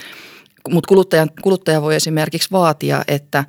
[0.70, 3.44] mutta kuluttaja, kuluttaja voi esimerkiksi vaatia, että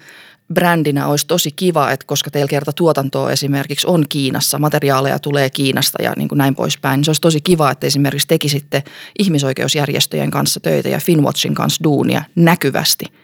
[0.55, 6.03] brändinä olisi tosi kiva, että koska teillä kerta tuotantoa esimerkiksi on Kiinassa, materiaaleja tulee Kiinasta
[6.03, 8.83] ja niin kuin näin poispäin, niin se olisi tosi kiva, että esimerkiksi tekisitte
[9.19, 13.05] ihmisoikeusjärjestöjen kanssa töitä ja Finwatchin kanssa duunia näkyvästi–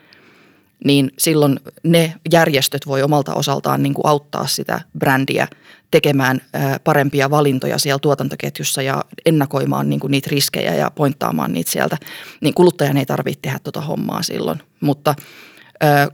[0.84, 5.48] niin silloin ne järjestöt voi omalta osaltaan niin kuin auttaa sitä brändiä
[5.94, 6.40] tekemään
[6.84, 11.96] parempia valintoja siellä tuotantoketjussa ja ennakoimaan niin kuin niitä riskejä ja pointtaamaan niitä sieltä.
[12.40, 15.14] Niin kuluttajan ei tarvitse tehdä tuota hommaa silloin, mutta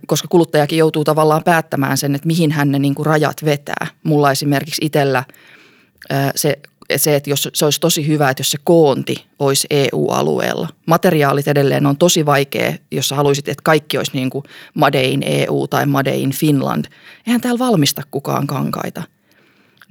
[0.06, 3.86] koska kuluttajakin joutuu tavallaan päättämään sen, että mihin hän ne niin kuin rajat vetää.
[4.02, 5.24] Mulla esimerkiksi itsellä
[6.34, 6.58] se
[6.96, 10.68] se, että jos se olisi tosi hyvä, että jos se koonti olisi EU-alueella.
[10.86, 15.22] Materiaalit edelleen on tosi vaikea, jos sä haluaisit, että kaikki olisi niin kuin Made in
[15.26, 16.84] EU tai Made in Finland.
[17.26, 19.02] Eihän täällä valmista kukaan kankaita.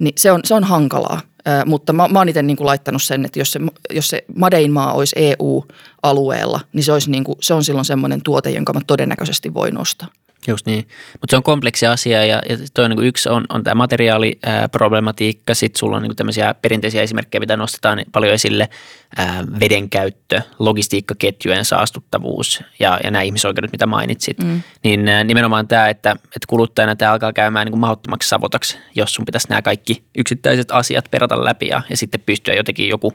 [0.00, 3.02] Niin se on, se on hankalaa, äh, mutta mä, mä oon itse niin kuin laittanut
[3.02, 3.60] sen, että jos se,
[3.90, 7.84] jos se Made in maa olisi EU-alueella, niin se, olisi niin kuin, se on silloin
[7.84, 10.08] semmoinen tuote, jonka mä todennäköisesti voin ostaa.
[10.48, 13.64] Just niin, mutta se on kompleksi asia ja, ja toi on niin yksi on, on
[13.64, 18.68] tämä materiaaliproblematiikka, sitten sulla on niin tämmöisiä perinteisiä esimerkkejä, mitä nostetaan paljon esille,
[19.16, 24.62] ää, vedenkäyttö, logistiikkaketjujen saastuttavuus ja, ja nämä ihmisoikeudet, mitä mainitsit, mm.
[24.84, 29.24] niin ää, nimenomaan tämä, että, että kuluttajana tämä alkaa käymään niin mahdottomaksi savotaksi, jos sun
[29.24, 33.14] pitäisi nämä kaikki yksittäiset asiat perata läpi ja, ja sitten pystyä jotenkin joku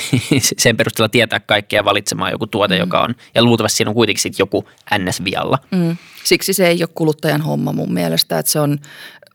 [0.58, 2.80] sen perusteella tietää kaikkea valitsemaan joku tuote, mm.
[2.80, 5.58] joka on, ja luultavasti siinä on kuitenkin sit joku NS-vialla.
[5.70, 5.96] Mm.
[6.24, 8.78] Siksi se ei ole kuluttajan homma mun mielestä, että se on,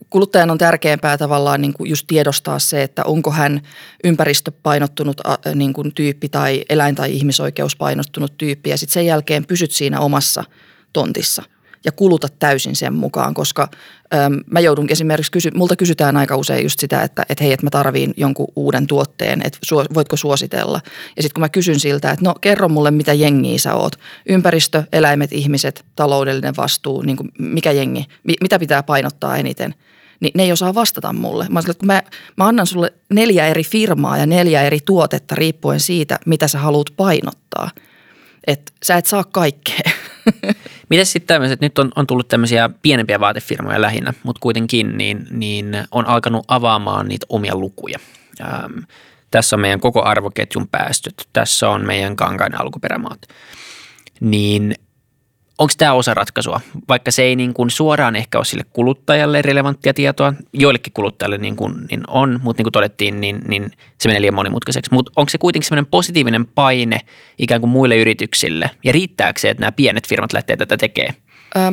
[0.10, 3.62] kuluttajan on tärkeämpää tavallaan niin kuin just tiedostaa se, että onko hän
[4.04, 5.22] ympäristöpainottunut
[5.56, 10.44] niin kuin tyyppi tai eläin- tai ihmisoikeuspainottunut tyyppi, ja sitten sen jälkeen pysyt siinä omassa
[10.94, 11.44] tontissa
[11.86, 13.68] ja kuluta täysin sen mukaan, koska
[14.14, 17.66] äm, mä joudun esimerkiksi, kysy, multa kysytään aika usein just sitä, että et hei, että
[17.66, 19.60] mä tarviin jonkun uuden tuotteen, että
[19.94, 20.82] voitko suositella.
[21.16, 23.96] Ja sitten kun mä kysyn siltä, että no kerro mulle, mitä jengiä sä oot.
[24.30, 29.76] Ympäristö, eläimet, ihmiset, taloudellinen vastuu, niin kuin mikä jengi, mi, mitä pitää painottaa eniten–
[30.20, 31.46] niin ne ei osaa vastata mulle.
[31.50, 32.04] Mä, sanoin, että mä,
[32.38, 36.88] mä annan sulle neljä eri firmaa ja neljä eri tuotetta riippuen siitä, mitä sä haluat
[36.98, 37.70] painottaa–
[38.48, 39.92] että sä et saa kaikkea.
[40.90, 45.78] Miten sitten tämmöiset, nyt on, on tullut tämmöisiä pienempiä vaatefirmoja lähinnä, mutta kuitenkin niin, niin
[45.92, 48.00] on alkanut avaamaan niitä omia lukuja.
[48.42, 48.80] Ähm,
[49.32, 53.22] tässä on meidän koko arvoketjun päästöt, tässä on meidän kankain alkuperämaat.
[54.20, 54.76] Niin
[55.58, 59.94] onko tämä osa ratkaisua, vaikka se ei niin kuin suoraan ehkä ole sille kuluttajalle relevanttia
[59.94, 64.22] tietoa, joillekin kuluttajille niin kuin, niin on, mutta niin kuin todettiin, niin, niin se menee
[64.22, 64.94] liian monimutkaiseksi.
[64.94, 67.00] Mutta onko se kuitenkin sellainen positiivinen paine
[67.38, 71.16] ikään kuin muille yrityksille ja riittääkö se, että nämä pienet firmat lähtee tätä tekemään?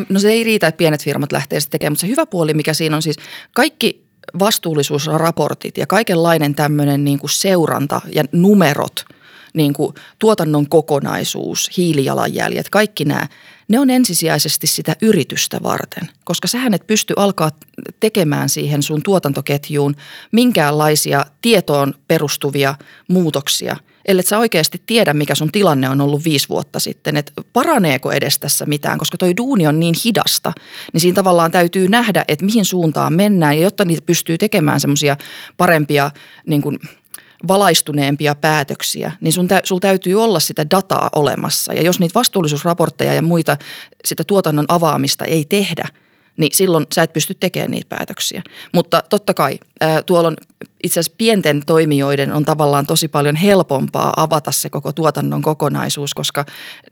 [0.08, 2.74] No se ei riitä, että pienet firmat lähtee sitä tekemään, mutta se hyvä puoli, mikä
[2.74, 3.16] siinä on siis,
[3.54, 4.04] kaikki
[4.38, 9.04] vastuullisuusraportit ja kaikenlainen tämmöinen niin kuin seuranta ja numerot,
[9.54, 13.26] niin kuin tuotannon kokonaisuus, hiilijalanjäljet, kaikki nämä–
[13.70, 17.50] ne on ensisijaisesti sitä yritystä varten, koska sähän et pysty alkaa
[18.00, 19.96] tekemään siihen sun tuotantoketjuun
[20.32, 22.74] minkäänlaisia tietoon perustuvia
[23.08, 23.76] muutoksia,
[24.08, 28.38] ellei sä oikeasti tiedä, mikä sun tilanne on ollut viisi vuotta sitten, että paraneeko edes
[28.38, 30.52] tässä mitään, koska toi duuni on niin hidasta,
[30.92, 33.56] niin siinä tavallaan täytyy nähdä, että mihin suuntaan mennään.
[33.56, 35.16] Ja jotta niitä pystyy tekemään semmoisia
[35.56, 36.10] parempia
[36.46, 36.78] niin kuin–
[37.48, 41.72] valaistuneempia päätöksiä, niin sun tä, sulla täytyy olla sitä dataa olemassa.
[41.72, 43.56] Ja jos niitä vastuullisuusraportteja ja muita
[44.04, 45.88] sitä tuotannon avaamista ei tehdä,
[46.40, 48.42] niin silloin sä et pysty tekemään niitä päätöksiä.
[48.72, 49.58] Mutta totta kai
[50.06, 50.36] tuolla on
[50.84, 56.44] itse asiassa pienten toimijoiden on tavallaan tosi paljon helpompaa avata se koko tuotannon kokonaisuus, koska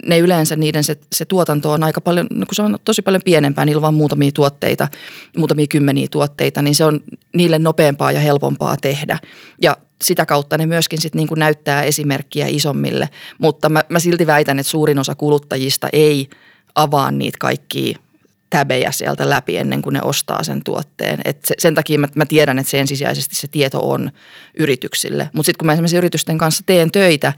[0.07, 3.23] ne yleensä niiden se, se tuotanto on aika paljon, no kun se on tosi paljon
[3.25, 4.89] pienempää, niillä on vain muutamia tuotteita,
[5.37, 7.01] muutamia kymmeniä tuotteita, niin se on
[7.35, 9.19] niille nopeampaa ja helpompaa tehdä.
[9.63, 13.09] Ja sitä kautta ne myöskin sit niin näyttää esimerkkiä isommille,
[13.39, 16.29] mutta mä, mä silti väitän, että suurin osa kuluttajista ei
[16.75, 17.99] avaa niitä kaikkia
[18.51, 21.21] täbejä sieltä läpi ennen kuin ne ostaa sen tuotteen.
[21.25, 24.11] Et se, sen takia mä, mä tiedän, että se ensisijaisesti se tieto on
[24.59, 25.31] yrityksille.
[25.33, 27.33] Mutta sitten kun mä esimerkiksi yritysten kanssa teen töitä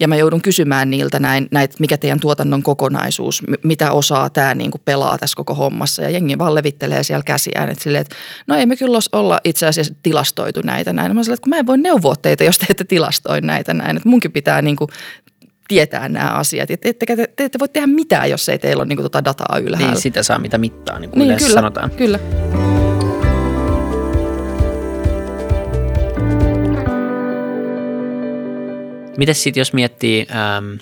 [0.00, 4.78] ja mä joudun kysymään niiltä näin, näitä, mikä teidän tuotannon kokonaisuus, mitä osaa tämä niinku
[4.84, 6.02] pelaa tässä koko hommassa.
[6.02, 9.66] Ja jengi vaan levittelee siellä käsiään, että silleen, että no ei me kyllä olla itse
[9.66, 11.14] asiassa tilastoitu näitä näin.
[11.16, 13.96] Mä sanoin, että kun mä en voi neuvoa teitä, jos te ette tilastoi näitä näin.
[13.96, 14.88] Että munkin pitää niinku
[15.68, 16.70] tietää nämä asiat.
[16.70, 19.04] Ja te, te, te, te ette voi tehdä mitään, jos ei teillä ole niin kuin,
[19.04, 19.90] tota dataa ylhäällä.
[19.90, 21.90] Niin, sitä saa mitä mittaa, niin kuin niin, kyllä, sanotaan.
[21.90, 22.18] Kyllä.
[29.16, 30.74] Mites sitten, jos miettii, ähm,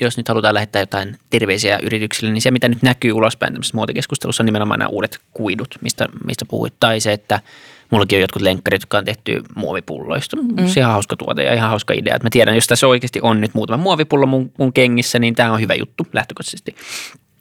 [0.00, 4.42] jos nyt halutaan lähettää jotain terveisiä yrityksille, niin se, mitä nyt näkyy ulospäin tämmöisessä muotikeskustelussa,
[4.42, 6.74] on nimenomaan nämä uudet kuidut, mistä, mistä puhuit.
[6.80, 7.40] Tai se, että
[7.92, 10.36] Mullakin on jotkut lenkkarit, jotka on tehty muovipulloista.
[10.36, 10.66] Mm.
[10.66, 12.18] Se on hauska tuote ja ihan hauska idea.
[12.22, 15.60] Mä tiedän, jos tässä oikeasti on nyt muutama muovipullo mun, mun kengissä, niin tämä on
[15.60, 16.76] hyvä juttu lähtökohtaisesti.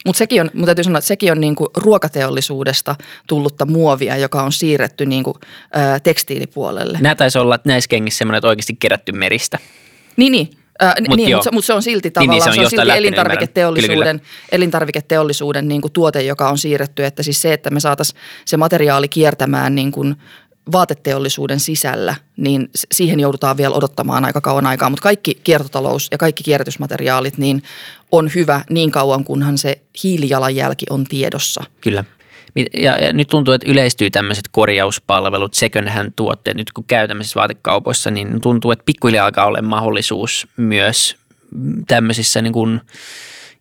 [0.06, 2.96] Mutta sekin on, mutta täytyy sanoa, että sekin on niinku ruokateollisuudesta
[3.28, 5.40] tullutta muovia, joka on siirretty niinku,
[5.76, 6.98] ä, tekstiilipuolelle.
[7.02, 9.60] Nämä taisi olla näissä kengissä semmoinen, että oikeasti kerätty meristä.
[10.18, 10.50] Niin, niin.
[10.84, 12.86] Äh, mut niin, mutta mut se on silti tavallaan, niin, niin se on, se on
[12.86, 14.20] silti elintarviketeollisuuden, kyllä, kyllä.
[14.52, 17.06] elintarviketeollisuuden niin kuin tuote, joka on siirretty.
[17.06, 20.16] Että siis se, että me saataisiin se materiaali kiertämään niin kuin
[20.72, 24.90] vaateteollisuuden sisällä, niin siihen joudutaan vielä odottamaan aika kauan aikaa.
[24.90, 27.64] Mutta kaikki kiertotalous ja kaikki kierrätysmateriaalit niin
[28.12, 31.64] on hyvä niin kauan, kunhan se hiilijalanjälki on tiedossa.
[31.82, 32.04] Kyllä.
[32.74, 36.58] Ja, ja nyt tuntuu, että yleistyy tämmöiset korjauspalvelut, second hand tuotteet.
[36.58, 41.16] Nyt kun käy tämmöisissä vaatekaupoissa, niin tuntuu, että pikkuhiljaa alkaa olla mahdollisuus myös
[41.88, 42.82] tämmöisissä niin kuin–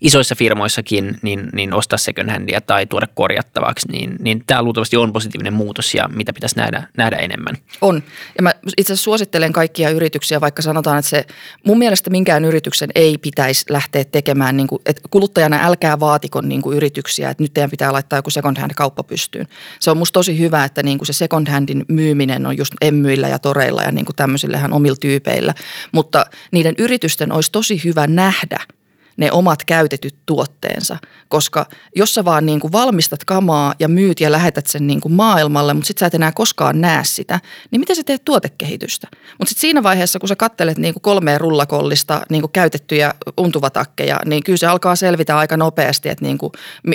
[0.01, 5.13] isoissa firmoissakin niin, niin ostaa second handia tai tuoda korjattavaksi, niin, niin tämä luultavasti on
[5.13, 7.57] positiivinen muutos ja mitä pitäisi nähdä, nähdä enemmän.
[7.81, 8.03] On.
[8.37, 11.25] Ja mä itse suosittelen kaikkia yrityksiä, vaikka sanotaan, että se
[11.67, 16.63] mun mielestä minkään yrityksen ei pitäisi lähteä tekemään, niin kuin, että kuluttajana älkää vaatikon niin
[16.63, 19.49] kuin yrityksiä, että nyt teidän pitää laittaa joku second hand kauppa pystyyn.
[19.81, 23.29] Se on musta tosi hyvä, että niin kuin se second handin myyminen on just emmyillä
[23.29, 25.55] ja toreilla ja niin kuin tämmöisillehän omilla tyypeillä,
[25.93, 28.59] mutta niiden yritysten olisi tosi hyvä nähdä–
[29.21, 30.99] ne omat käytetyt tuotteensa.
[31.29, 35.13] Koska jos sä vaan niin kuin valmistat kamaa ja myyt ja lähetät sen niin kuin
[35.13, 39.09] maailmalle, mutta sit sä et enää koskaan näe sitä, niin miten sä teet tuotekehitystä?
[39.13, 44.21] Mutta sitten siinä vaiheessa, kun sä kattelet niin kuin kolmea rullakollista niin kuin käytettyjä untuvatakkeja,
[44.25, 46.53] niin kyllä se alkaa selvitä aika nopeasti, että niin kuin,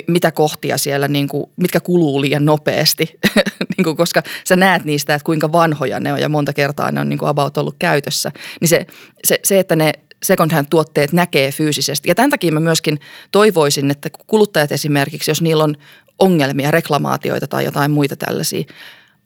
[0.08, 3.18] mitä kohtia siellä, niin kuin, mitkä kuluu liian nopeasti,
[3.76, 7.00] niin kuin, koska sä näet niistä, että kuinka vanhoja ne on ja monta kertaa ne
[7.00, 8.32] on niin kuin about ollut käytössä.
[8.60, 8.86] Niin se,
[9.24, 12.08] se, se että ne second hand tuotteet näkee fyysisesti.
[12.08, 13.00] Ja tämän takia mä myöskin
[13.32, 15.74] toivoisin, että kuluttajat esimerkiksi, jos niillä on
[16.18, 18.64] ongelmia, reklamaatioita tai jotain muita tällaisia,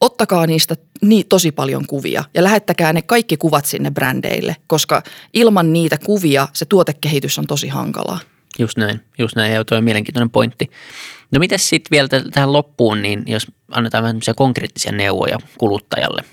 [0.00, 5.72] ottakaa niistä niin tosi paljon kuvia ja lähettäkää ne kaikki kuvat sinne brändeille, koska ilman
[5.72, 8.18] niitä kuvia se tuotekehitys on tosi hankalaa.
[8.58, 10.70] Just näin, just näin ja tuo on mielenkiintoinen pointti.
[11.32, 16.24] No miten sitten vielä tähän loppuun, niin jos annetaan vähän konkreettisia neuvoja kuluttajalle.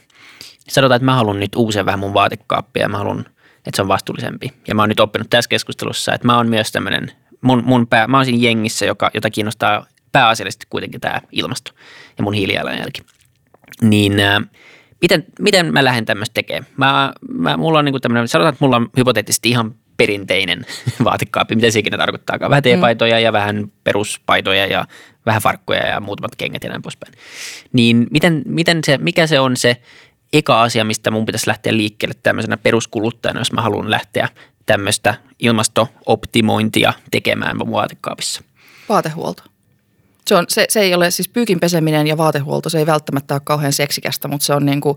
[0.68, 3.26] Sanotaan, että mä haluan nyt uusia vähän mun vaatekaappia ja mä haluan–
[3.68, 4.54] että se on vastuullisempi.
[4.68, 8.08] Ja mä oon nyt oppinut tässä keskustelussa, että mä oon myös tämmöinen, mun, mun pää,
[8.08, 11.72] mä oon siinä jengissä, joka, jota kiinnostaa pääasiallisesti kuitenkin tämä ilmasto
[12.18, 13.02] ja mun hiilijalanjälki.
[13.82, 14.42] Niin äh,
[15.02, 16.66] miten, miten mä lähden tämmöistä tekemään?
[16.78, 20.66] Mä, mä, mulla on niin tämmöinen, sanotaan, että mulla on hypoteettisesti ihan perinteinen
[21.04, 22.50] vaatekaappi, mitä se ikinä tarkoittaa.
[22.50, 23.24] Vähän teepaitoja mm.
[23.24, 24.86] ja vähän peruspaitoja ja
[25.26, 27.14] vähän farkkuja ja muutamat kengät ja näin poispäin.
[27.74, 29.82] Niin miten, miten se, mikä se on se
[30.34, 34.30] eka asia, mistä mun pitäisi lähteä liikkeelle tämmöisenä peruskuluttajana, jos mä haluan lähteä
[34.66, 38.42] tämmöistä ilmastooptimointia tekemään mun vaatekaapissa?
[38.90, 39.44] Vaatehuolto.
[40.28, 43.42] Se, on, se, se ei ole siis pyykin peseminen ja vaatehuolto, se ei välttämättä ole
[43.44, 44.96] kauhean seksikästä, mutta se on, niin kuin,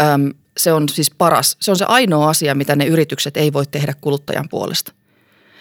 [0.00, 1.56] äm, se on siis paras.
[1.60, 4.92] Se on se ainoa asia, mitä ne yritykset ei voi tehdä kuluttajan puolesta.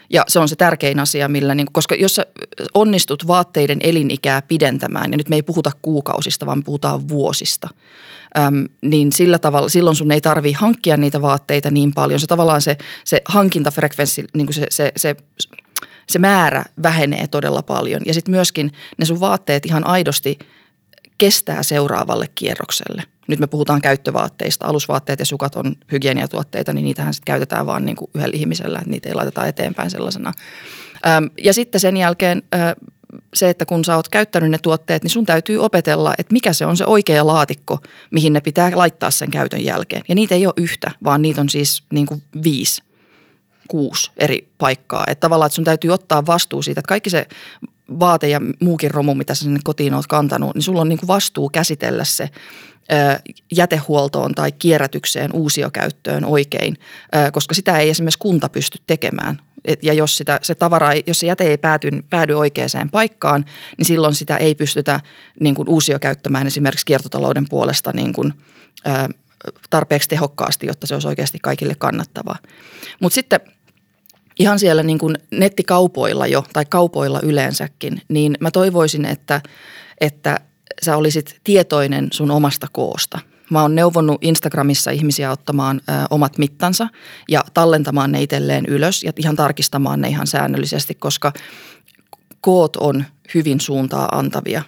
[0.09, 2.25] Ja se on se tärkein asia, millä, niin, koska jos sä
[2.73, 7.69] onnistut vaatteiden elinikää pidentämään, ja nyt me ei puhuta kuukausista, vaan puhutaan vuosista,
[8.37, 12.19] äm, niin sillä tavalla, silloin sun ei tarvi hankkia niitä vaatteita niin paljon.
[12.19, 15.15] Se tavallaan se, se hankintafrekvenssi, niin se, se, se
[16.09, 18.01] se määrä vähenee todella paljon.
[18.05, 20.39] Ja sitten myöskin ne sun vaatteet ihan aidosti
[21.23, 23.03] kestää seuraavalle kierrokselle.
[23.27, 24.65] Nyt me puhutaan käyttövaatteista.
[24.65, 28.89] Alusvaatteet ja sukat on hygieniatuotteita, niin niitähän sitten käytetään vaan niin kuin yhdellä ihmisellä, että
[28.89, 30.33] niitä ei laiteta eteenpäin sellaisena.
[31.43, 32.43] ja sitten sen jälkeen
[33.33, 36.65] se, että kun sä oot käyttänyt ne tuotteet, niin sun täytyy opetella, että mikä se
[36.65, 37.79] on se oikea laatikko,
[38.11, 40.01] mihin ne pitää laittaa sen käytön jälkeen.
[40.09, 42.83] Ja niitä ei ole yhtä, vaan niitä on siis niin kuin viisi–
[43.67, 45.03] kuusi eri paikkaa.
[45.07, 47.27] Että tavallaan, että sun täytyy ottaa vastuu siitä, että kaikki se
[47.99, 51.07] vaate ja muukin romu, mitä sä sinne kotiin oot kantanut, niin sulla on niin kuin
[51.07, 52.29] vastuu käsitellä se
[53.55, 56.77] jätehuoltoon tai kierrätykseen, uusiokäyttöön oikein,
[57.31, 59.39] koska sitä ei esimerkiksi kunta pysty tekemään.
[59.81, 63.45] Ja jos, sitä, se tavara, jos se jäte ei pääty, päädy oikeaan paikkaan,
[63.77, 64.99] niin silloin sitä ei pystytä
[65.39, 68.33] niin kuin uusiokäyttämään esimerkiksi kiertotalouden puolesta niin kuin,
[69.69, 72.37] tarpeeksi tehokkaasti, jotta se olisi oikeasti kaikille kannattavaa.
[72.99, 73.39] Mutta sitten
[74.39, 79.41] ihan siellä niin kuin nettikaupoilla jo tai kaupoilla yleensäkin, niin mä toivoisin, että,
[80.01, 80.39] että
[80.81, 83.19] sä olisit tietoinen sun omasta koosta.
[83.49, 86.87] Mä oon neuvonnut Instagramissa ihmisiä ottamaan ö, omat mittansa
[87.29, 91.33] ja tallentamaan ne itselleen ylös ja ihan tarkistamaan ne ihan säännöllisesti, koska
[92.41, 94.63] koot on hyvin suuntaa antavia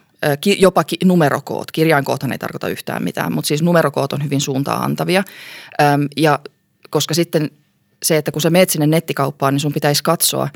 [0.60, 1.72] jopa numerokoot.
[1.72, 5.24] Kirjainkoothan ei tarkoita yhtään mitään, mutta siis numerokoot on hyvin suuntaa antavia.
[6.18, 6.40] Ja
[6.90, 7.52] koska sitten
[8.04, 10.50] se, että kun sä meet sinne nettikauppaan, niin sun pitäisi katsoa,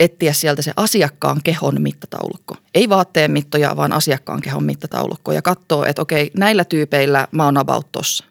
[0.00, 2.56] etsiä sieltä se asiakkaan kehon mittataulukko.
[2.74, 7.58] Ei vaatteen mittoja, vaan asiakkaan kehon mittataulukko ja katsoa, että okei, näillä tyypeillä mä oon
[7.58, 8.24] about tossa.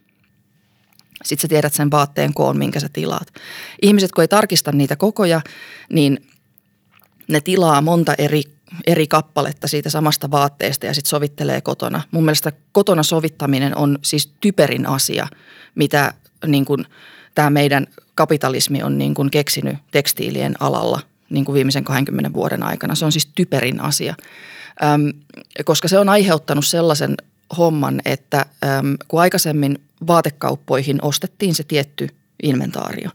[1.24, 3.28] Sitten sä tiedät sen vaatteen koon, minkä sä tilaat.
[3.82, 5.42] Ihmiset, kun ei tarkista niitä kokoja,
[5.90, 6.28] niin
[7.28, 8.44] ne tilaa monta eri
[8.88, 12.02] eri kappaletta siitä samasta vaatteesta ja sitten sovittelee kotona.
[12.12, 15.28] Mun mielestä kotona sovittaminen on siis typerin asia,
[15.76, 16.14] mitä
[16.48, 16.86] niin kuin
[17.40, 22.96] tämä meidän kapitalismi on niin kuin keksinyt tekstiilien alalla niin kuin viimeisen 20 vuoden aikana.
[22.96, 24.16] Se on siis typerin asia,
[24.84, 25.14] äm,
[25.66, 27.18] koska se on aiheuttanut sellaisen
[27.58, 32.10] homman, että äm, kun aikaisemmin vaatekauppoihin ostettiin se tietty
[32.44, 33.10] inventaario,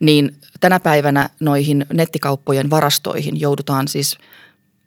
[0.00, 4.16] niin tänä päivänä noihin nettikauppojen varastoihin joudutaan siis–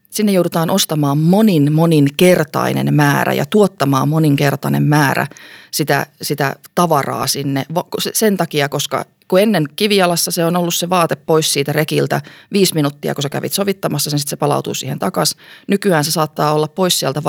[0.10, 5.28] sinne joudutaan ostamaan monin moninkertainen määrä ja tuottamaan moninkertainen määrä
[5.72, 7.66] sitä, sitä tavaraa sinne
[8.14, 12.22] sen takia, koska kun ennen kivialassa se on ollut se vaate pois siitä rekiltä
[12.54, 15.40] viisi minuuttia, kun sä kävit sovittamassa sen, sitten se palautuu siihen takaisin.
[15.68, 17.22] Nykyään se saattaa olla pois sieltä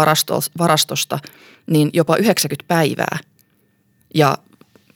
[0.59, 1.19] varastosta
[1.71, 3.19] niin jopa 90 päivää.
[4.15, 4.39] Ja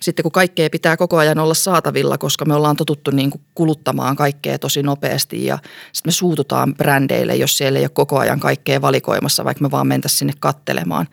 [0.04, 4.16] sitten kun kaikkea pitää koko ajan olla saatavilla, koska me ollaan totuttu niin kuin kuluttamaan
[4.16, 5.58] kaikkea tosi nopeasti ja
[5.92, 9.86] sitten me suututaan brändeille, jos siellä ei ole koko ajan kaikkea valikoimassa, vaikka me vaan
[9.86, 11.08] mentäisiin sinne kattelemaan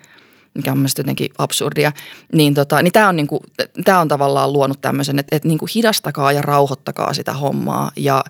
[0.53, 1.91] mikä on mielestäni jotenkin absurdia,
[2.33, 3.43] niin, tota, niin tämä on, niinku,
[3.85, 8.23] tää on tavallaan luonut tämmöisen, että et niinku hidastakaa ja rauhoittakaa sitä hommaa ja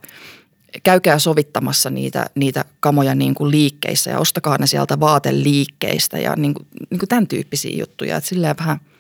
[0.84, 6.54] käykää sovittamassa niitä, niitä kamoja niin kuin liikkeissä ja ostakaa ne sieltä vaateliikkeistä ja niin
[6.54, 8.17] kuin, niin kuin tämän tyyppisiä juttuja.
[8.17, 8.80] Että silleen vähän–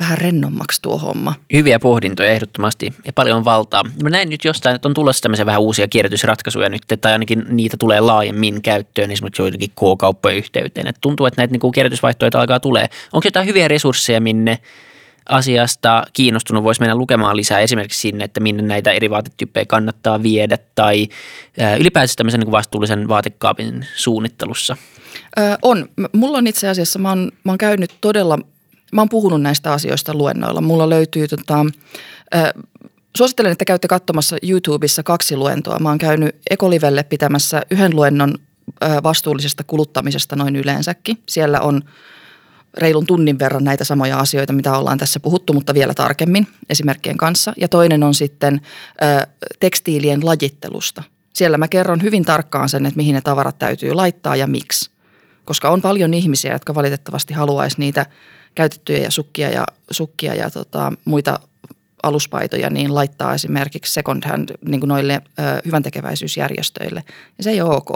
[0.00, 1.34] vähän rennommaksi tuo homma.
[1.52, 3.84] Hyviä pohdintoja ehdottomasti ja paljon valtaa.
[4.02, 7.76] Mä näin nyt jostain, että on tulossa tämmöisiä vähän uusia kierrätysratkaisuja nyt, tai ainakin niitä
[7.76, 10.86] tulee laajemmin käyttöön esimerkiksi joidenkin K-kauppojen yhteyteen.
[10.86, 12.88] Et tuntuu, että näitä niin kierrätysvaihtoehtoja alkaa tulee.
[13.12, 14.58] Onko jotain hyviä resursseja, minne
[15.28, 20.58] asiasta kiinnostunut voisi mennä lukemaan lisää esimerkiksi sinne, että minne näitä eri vaatetyyppejä kannattaa viedä
[20.74, 21.08] tai
[21.80, 24.76] ylipäätään tämmöisen niin vastuullisen vaatekaapin suunnittelussa?
[25.38, 25.88] Ö, on.
[26.12, 28.38] Mulla on itse asiassa, mä oon, mä oon käynyt todella
[28.92, 30.60] mä oon puhunut näistä asioista luennoilla.
[30.60, 31.66] Mulla löytyy tota,
[32.34, 32.44] äh,
[33.16, 35.78] suosittelen, että käytte katsomassa YouTubessa kaksi luentoa.
[35.78, 38.34] Mä oon käynyt Ekolivelle pitämässä yhden luennon
[38.84, 41.18] äh, vastuullisesta kuluttamisesta noin yleensäkin.
[41.26, 41.82] Siellä on
[42.78, 47.52] reilun tunnin verran näitä samoja asioita, mitä ollaan tässä puhuttu, mutta vielä tarkemmin esimerkkien kanssa.
[47.56, 48.60] Ja toinen on sitten
[49.02, 49.26] ö,
[49.60, 51.02] tekstiilien lajittelusta.
[51.32, 54.90] Siellä mä kerron hyvin tarkkaan sen, että mihin ne tavarat täytyy laittaa ja miksi.
[55.44, 58.06] Koska on paljon ihmisiä, jotka valitettavasti haluaisi niitä
[58.54, 61.40] käytettyjä sukkia ja, sukkia ja tota, muita
[62.02, 67.04] aluspaitoja, niin laittaa esimerkiksi second hand niin kuin noille ö, hyväntekeväisyysjärjestöille.
[67.38, 67.90] Ja se ei ole ok.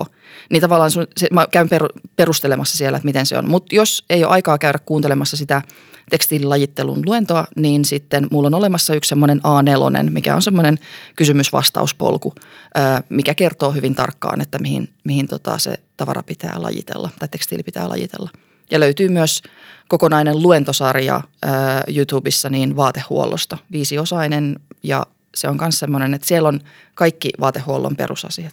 [0.51, 3.49] Niin tavallaan sun, se, mä käyn per, perustelemassa siellä, että miten se on.
[3.49, 5.63] Mutta jos ei ole aikaa käydä kuuntelemassa sitä
[6.11, 10.79] tekstiililajittelun luentoa, niin sitten mulla on olemassa yksi semmoinen A4, mikä on semmoinen
[11.17, 17.29] kysymysvastauspolku, ö, mikä kertoo hyvin tarkkaan, että mihin, mihin tota se tavara pitää lajitella tai
[17.29, 18.31] tekstiili pitää lajitella.
[18.71, 19.43] Ja löytyy myös
[19.89, 26.61] kokonainen luentosarja ää, YouTubessa niin vaatehuollosta, viisiosainen ja se on myös semmoinen, että siellä on
[26.95, 28.53] kaikki vaatehuollon perusasiat.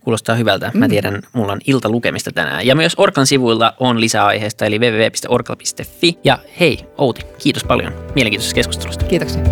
[0.00, 0.70] Kuulostaa hyvältä.
[0.74, 0.90] Mä mm.
[0.90, 2.66] tiedän, mulla on ilta lukemista tänään.
[2.66, 6.18] Ja myös Orkan sivuilla on lisää aiheesta, eli www.orkla.fi.
[6.24, 9.04] Ja hei, Outi, kiitos paljon mielenkiintoisesta keskustelusta.
[9.04, 9.42] Kiitoksia.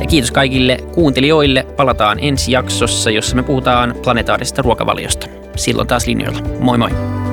[0.00, 1.66] Ja kiitos kaikille kuuntelijoille.
[1.76, 5.26] Palataan ensi jaksossa, jossa me puhutaan planetaarisesta ruokavaliosta.
[5.56, 6.40] Silloin taas linjoilla.
[6.60, 7.29] Moi moi!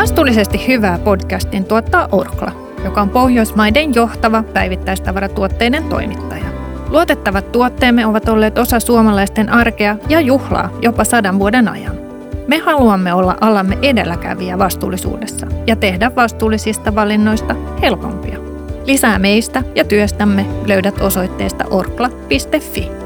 [0.00, 2.52] Vastuullisesti hyvää podcastin tuottaa Orkla,
[2.84, 6.44] joka on Pohjoismaiden johtava päivittäistavaratuotteiden toimittaja.
[6.88, 11.96] Luotettavat tuotteemme ovat olleet osa suomalaisten arkea ja juhlaa jopa sadan vuoden ajan.
[12.48, 18.38] Me haluamme olla alamme edelläkävijä vastuullisuudessa ja tehdä vastuullisista valinnoista helpompia.
[18.86, 22.99] Lisää meistä ja työstämme löydät osoitteesta orkla.fi.